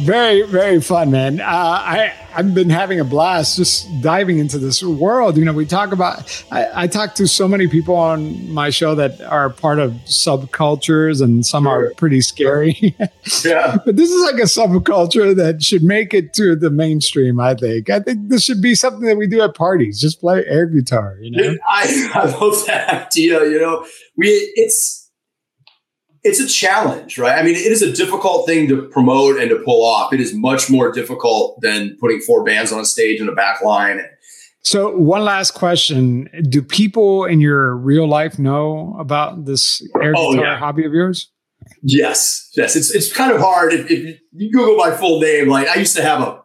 Very, 0.02 0.44
very 0.44 0.82
fun, 0.82 1.12
man. 1.12 1.42
Uh, 1.42 1.46
I 1.46 2.14
I've 2.34 2.54
been 2.54 2.70
having 2.70 3.00
a 3.00 3.04
blast 3.04 3.58
just 3.58 3.88
diving 4.02 4.40
into 4.40 4.60
this 4.60 4.84
world. 4.84 5.36
You 5.36 5.46
know, 5.46 5.54
we 5.54 5.66
talk 5.66 5.92
about. 5.92 6.46
I, 6.52 6.84
I 6.84 6.88
talk 6.88 7.16
to 7.16 7.28
so 7.28 7.48
many 7.48 7.68
people 7.68 7.96
on 7.96 8.50
my 8.52 8.70
show 8.70 8.96
that 8.96 9.20
are 9.22 9.50
part 9.50 9.80
of 9.80 9.92
subcultures, 10.06 11.22
and 11.22 11.46
some 11.46 11.68
are 11.68 11.92
pretty 11.96 12.22
scary. 12.22 12.96
yeah. 13.44 13.78
but 13.86 13.96
this 13.96 14.10
is 14.10 14.24
like 14.24 14.42
a 14.42 14.46
subculture 14.46 15.36
that 15.36 15.64
should 15.64 15.84
make 15.84 16.14
it 16.14 16.34
to 16.34 16.56
the 16.56 16.70
mainstream. 16.70 17.40
I 17.40 17.56
think. 17.56 17.90
I 17.90 18.00
think 18.00 18.30
this 18.30 18.44
should 18.44 18.62
be 18.62 18.76
something 18.76 19.06
that 19.08 19.18
we 19.18 19.28
do 19.28 19.42
at 19.42 19.56
parties. 19.56 20.00
Just 20.00 20.22
play 20.22 20.46
air 20.46 20.68
guitar. 20.68 21.18
You 21.20 21.32
know. 21.32 21.58
I, 21.68 22.12
I 22.14 22.26
love 22.26 22.66
that 22.68 23.08
idea. 23.08 23.44
You 23.46 23.60
know, 23.60 23.86
we 24.16 24.28
it's 24.56 25.09
it's 26.24 26.40
a 26.40 26.48
challenge, 26.48 27.18
right? 27.18 27.38
I 27.38 27.44
mean, 27.44 27.56
it 27.56 27.72
is 27.72 27.82
a 27.82 27.92
difficult 27.92 28.46
thing 28.48 28.68
to 28.68 28.84
promote 28.90 29.40
and 29.40 29.50
to 29.50 29.58
pull 29.60 29.84
off. 29.86 30.14
It 30.14 30.20
is 30.20 30.34
much 30.34 30.70
more 30.70 30.92
difficult 30.92 31.60
than 31.62 31.96
putting 32.00 32.20
four 32.20 32.44
bands 32.44 32.72
on 32.72 32.80
a 32.80 32.86
stage 32.86 33.20
and 33.20 33.30
a 33.30 33.34
back 33.34 33.62
line. 33.62 34.02
So, 34.62 34.96
one 34.98 35.24
last 35.24 35.52
question: 35.52 36.30
Do 36.50 36.62
people 36.62 37.26
in 37.26 37.40
your 37.40 37.76
real 37.78 38.08
life 38.08 38.38
know 38.38 38.96
about 39.00 39.46
this 39.46 39.82
air 40.02 40.14
Oh, 40.16 40.34
guitar 40.34 40.46
yeah. 40.48 40.58
hobby 40.60 40.86
of 40.86 40.94
yours? 40.94 41.32
Yes, 41.82 42.50
yes, 42.56 42.76
it's 42.76 42.94
it's 42.94 43.12
kind 43.12 43.32
of 43.32 43.40
hard 43.40 43.74
if, 43.74 43.90
if 43.90 44.20
you 44.34 44.52
Google 44.52 44.76
my 44.76 44.92
full 44.92 45.22
name. 45.22 45.48
Like 45.48 45.68
I 45.70 45.76
used 45.76 45.96
to 45.96 46.02
have 46.04 46.22
a 46.22 46.42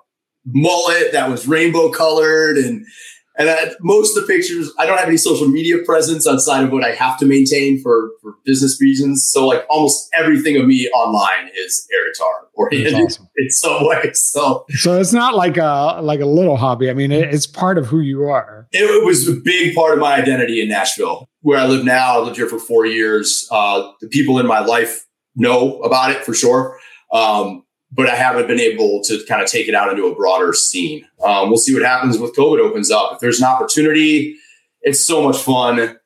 mullet 0.46 1.12
that 1.12 1.28
was 1.28 1.48
rainbow 1.48 1.90
colored, 1.90 2.56
and 2.56 2.86
and 3.36 3.50
I, 3.50 3.70
most 3.80 4.16
of 4.16 4.26
the 4.26 4.32
pictures. 4.32 4.70
I 4.78 4.86
don't 4.86 4.98
have 4.98 5.08
any 5.08 5.16
social 5.16 5.48
media 5.48 5.78
presence 5.84 6.26
outside 6.26 6.64
of 6.64 6.72
what 6.72 6.84
I 6.84 6.92
have 6.92 7.18
to 7.18 7.26
maintain 7.26 7.80
for 7.82 8.10
for 8.20 8.34
business 8.44 8.80
reasons. 8.80 9.28
So 9.30 9.46
like 9.46 9.64
almost 9.68 10.08
everything 10.14 10.56
of 10.56 10.66
me 10.66 10.88
online 10.90 11.50
is 11.56 11.86
guitar 12.14 12.48
oriented 12.54 12.94
awesome. 12.94 13.28
in 13.36 13.50
some 13.50 13.86
way. 13.86 14.10
So 14.14 14.64
So 14.70 14.98
it's 14.98 15.12
not 15.12 15.34
like 15.34 15.56
a 15.56 16.00
like 16.02 16.20
a 16.20 16.26
little 16.26 16.56
hobby. 16.56 16.90
I 16.90 16.94
mean, 16.94 17.12
it, 17.12 17.32
it's 17.32 17.46
part 17.46 17.78
of 17.78 17.86
who 17.86 18.00
you 18.00 18.24
are. 18.24 18.68
it 18.72 19.04
was 19.04 19.28
a 19.28 19.32
big 19.32 19.74
part 19.74 19.94
of 19.94 19.98
my 19.98 20.14
identity 20.14 20.62
in 20.62 20.68
Nashville, 20.68 21.28
where 21.40 21.58
I 21.58 21.66
live 21.66 21.84
now. 21.84 22.18
I 22.18 22.18
lived 22.20 22.36
here 22.36 22.48
for 22.48 22.58
four 22.58 22.86
years. 22.86 23.46
Uh, 23.50 23.90
the 24.00 24.08
people 24.08 24.38
in 24.38 24.46
my 24.46 24.60
life 24.60 25.04
know 25.36 25.80
about 25.80 26.10
it 26.10 26.24
for 26.24 26.34
sure. 26.34 26.78
Um, 27.12 27.64
but 27.94 28.08
I 28.08 28.14
haven't 28.16 28.46
been 28.48 28.60
able 28.60 29.00
to 29.04 29.22
kind 29.28 29.40
of 29.42 29.48
take 29.48 29.68
it 29.68 29.74
out 29.74 29.88
into 29.90 30.04
a 30.06 30.14
broader 30.14 30.52
scene. 30.52 31.06
Um, 31.24 31.48
we'll 31.48 31.58
see 31.58 31.72
what 31.74 31.82
happens 31.84 32.18
with 32.18 32.34
COVID 32.36 32.58
opens 32.60 32.90
up. 32.90 33.12
If 33.14 33.20
there's 33.20 33.38
an 33.40 33.46
opportunity, 33.46 34.36
it's 34.82 35.00
so 35.04 35.22
much 35.22 35.38
fun. 35.38 35.96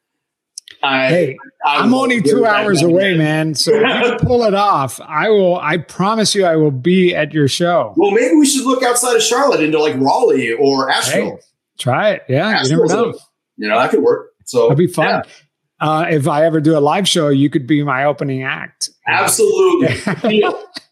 I, 0.82 1.08
Hey, 1.08 1.36
I 1.64 1.78
I'm 1.78 1.92
only 1.92 2.22
two 2.22 2.44
hours 2.46 2.82
away, 2.82 3.16
man. 3.16 3.54
So 3.54 3.72
if 3.74 4.06
you 4.06 4.16
pull 4.26 4.44
it 4.44 4.54
off, 4.54 5.00
I 5.00 5.28
will. 5.28 5.58
I 5.58 5.78
promise 5.78 6.34
you, 6.34 6.44
I 6.44 6.54
will 6.56 6.70
be 6.70 7.14
at 7.16 7.32
your 7.34 7.48
show. 7.48 7.94
Well, 7.96 8.12
maybe 8.12 8.36
we 8.36 8.46
should 8.46 8.64
look 8.64 8.82
outside 8.84 9.16
of 9.16 9.22
Charlotte 9.22 9.60
into 9.62 9.80
like 9.80 9.96
Raleigh 9.96 10.52
or 10.52 10.88
Asheville. 10.90 11.36
Hey, 11.36 11.42
try 11.78 12.10
it. 12.10 12.22
Yeah, 12.28 12.62
you 12.62 12.68
never 12.70 12.86
know. 12.86 13.10
a- 13.10 13.14
you 13.56 13.68
know, 13.68 13.76
that 13.78 13.90
could 13.90 14.02
work. 14.02 14.30
So 14.44 14.66
it'd 14.66 14.78
be 14.78 14.86
fun. 14.86 15.06
yeah, 15.06 15.22
Uh, 15.80 16.06
if 16.10 16.28
I 16.28 16.44
ever 16.46 16.60
do 16.60 16.78
a 16.78 16.80
live 16.80 17.08
show, 17.08 17.28
you 17.28 17.50
could 17.50 17.66
be 17.66 17.82
my 17.82 18.04
opening 18.04 18.44
act. 18.44 18.90
absolutely. 19.08 19.96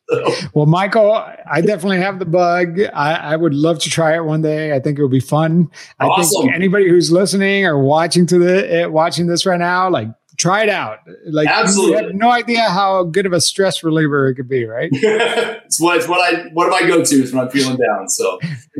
well, 0.54 0.66
Michael, 0.66 1.12
I 1.12 1.60
definitely 1.60 1.98
have 1.98 2.18
the 2.18 2.26
bug. 2.26 2.80
I, 2.94 3.14
I, 3.14 3.36
would 3.36 3.54
love 3.54 3.80
to 3.80 3.90
try 3.90 4.14
it 4.14 4.24
one 4.24 4.40
day. 4.40 4.72
I 4.72 4.78
think 4.78 4.98
it 4.98 5.02
would 5.02 5.10
be 5.10 5.20
fun. 5.20 5.70
Awesome. 5.98 6.42
I 6.42 6.44
think 6.44 6.54
anybody 6.54 6.88
who's 6.88 7.10
listening 7.10 7.66
or 7.66 7.82
watching 7.82 8.26
to 8.26 8.38
the 8.38 8.84
uh, 8.84 8.88
watching 8.88 9.26
this 9.26 9.44
right 9.44 9.58
now, 9.58 9.90
like 9.90 10.08
try 10.36 10.62
it 10.62 10.68
out. 10.68 10.98
Like 11.26 11.48
Absolutely. 11.48 11.90
you 11.90 12.06
have 12.06 12.14
no 12.14 12.30
idea 12.30 12.68
how 12.68 13.02
good 13.04 13.26
of 13.26 13.32
a 13.32 13.40
stress 13.40 13.82
reliever 13.82 14.28
it 14.28 14.36
could 14.36 14.48
be, 14.48 14.64
right? 14.64 14.90
it's 14.92 15.80
what 15.80 15.96
it's 15.96 16.08
what 16.08 16.20
I 16.20 16.48
one 16.52 16.66
of 16.66 16.72
my 16.72 16.86
go 16.86 16.98
tos 16.98 17.32
when 17.32 17.44
I'm 17.44 17.50
feeling 17.50 17.76
down. 17.76 18.08
So, 18.08 18.38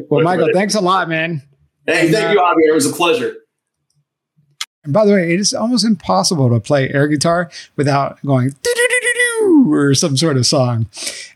well, 0.09 0.23
Michael, 0.23 0.51
thanks 0.55 0.75
a 0.75 0.81
lot, 0.81 1.09
man. 1.09 1.43
Hey, 1.87 2.11
thank 2.11 2.29
uh, 2.29 2.33
you, 2.33 2.41
Javier. 2.41 2.71
It 2.71 2.75
was 2.75 2.87
a 2.87 2.93
pleasure. 2.93 3.35
And 4.85 4.93
by 4.93 5.05
the 5.05 5.13
way, 5.13 5.35
it 5.35 5.41
is 5.41 5.53
almost 5.53 5.85
impossible 5.85 6.49
to 6.51 6.61
play 6.61 6.89
air 6.91 7.09
guitar 7.09 7.51
without 7.75 8.25
going 8.25 8.55
or 9.73 9.95
some 9.95 10.17
sort 10.17 10.37
of 10.37 10.47
song. 10.47 10.87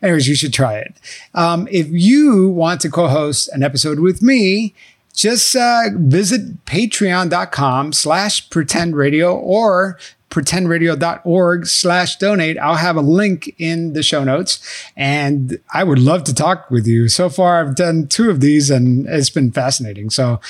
Anyways, 0.03 0.29
you 0.29 0.35
should 0.35 0.53
try 0.53 0.77
it. 0.77 0.95
Um, 1.35 1.69
if 1.71 1.89
you 1.91 2.49
want 2.49 2.81
to 2.83 2.91
co-host 2.91 3.49
an 3.53 3.63
episode 3.63 4.01
with 4.01 4.23
me, 4.23 4.75
just 5.15 5.55
uh, 5.57 5.85
visit 5.95 6.65
patreon.com 6.67 7.93
slash 7.93 8.49
pretend 8.51 8.97
radio 8.97 9.37
or 9.37 9.99
pretendradio.org 10.31 11.67
slash 11.67 12.17
donate. 12.17 12.57
I'll 12.59 12.77
have 12.77 12.97
a 12.97 13.01
link 13.01 13.55
in 13.59 13.93
the 13.93 14.03
show 14.03 14.25
notes 14.25 14.61
and 14.97 15.59
I 15.75 15.85
would 15.85 15.99
love 15.99 16.25
to 16.25 16.35
talk 16.35 16.71
with 16.71 16.87
you. 16.87 17.09
So 17.09 17.29
far, 17.29 17.61
I've 17.61 17.75
done 17.75 18.07
two 18.07 18.31
of 18.31 18.41
these 18.41 18.71
and 18.71 19.07
it's 19.09 19.31
been 19.31 19.51
fascinating. 19.51 20.09
So 20.11 20.41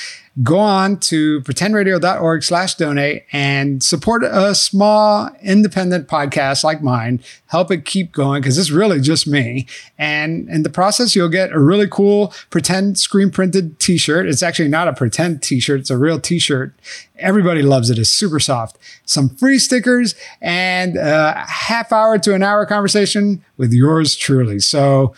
go 0.42 0.58
on 0.58 0.98
to 0.98 1.40
pretendradio.org 1.42 2.42
slash 2.42 2.74
donate 2.76 3.24
and 3.32 3.82
support 3.82 4.22
a 4.22 4.54
small 4.54 5.28
independent 5.42 6.08
podcast 6.08 6.62
like 6.62 6.82
mine. 6.82 7.20
Help 7.46 7.70
it 7.70 7.84
keep 7.84 8.12
going 8.12 8.40
because 8.40 8.56
it's 8.56 8.70
really 8.70 9.00
just 9.00 9.26
me. 9.26 9.66
And 9.98 10.48
in 10.48 10.62
the 10.62 10.70
process, 10.70 11.16
you'll 11.16 11.28
get 11.28 11.52
a 11.52 11.58
really 11.58 11.88
cool 11.88 12.32
pretend 12.50 12.98
screen 12.98 13.30
printed 13.30 13.80
t-shirt. 13.80 14.26
It's 14.26 14.42
actually 14.42 14.68
not 14.68 14.88
a 14.88 14.92
pretend 14.92 15.42
t-shirt. 15.42 15.80
It's 15.80 15.90
a 15.90 15.98
real 15.98 16.20
t-shirt. 16.20 16.74
Everybody 17.20 17.62
loves 17.62 17.90
it. 17.90 17.98
It's 17.98 18.10
super 18.10 18.40
soft. 18.40 18.78
Some 19.04 19.28
free 19.28 19.58
stickers 19.58 20.14
and 20.40 20.96
a 20.96 21.44
half 21.46 21.92
hour 21.92 22.18
to 22.18 22.34
an 22.34 22.42
hour 22.42 22.66
conversation 22.66 23.44
with 23.56 23.72
yours 23.72 24.16
truly. 24.16 24.58
So 24.58 25.14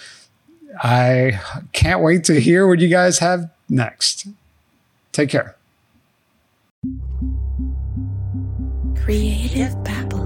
I 0.82 1.40
can't 1.72 2.02
wait 2.02 2.24
to 2.24 2.40
hear 2.40 2.66
what 2.66 2.80
you 2.80 2.88
guys 2.88 3.18
have 3.20 3.50
next. 3.68 4.26
Take 5.12 5.30
care. 5.30 5.56
Creative 9.04 9.72
power. 9.84 10.21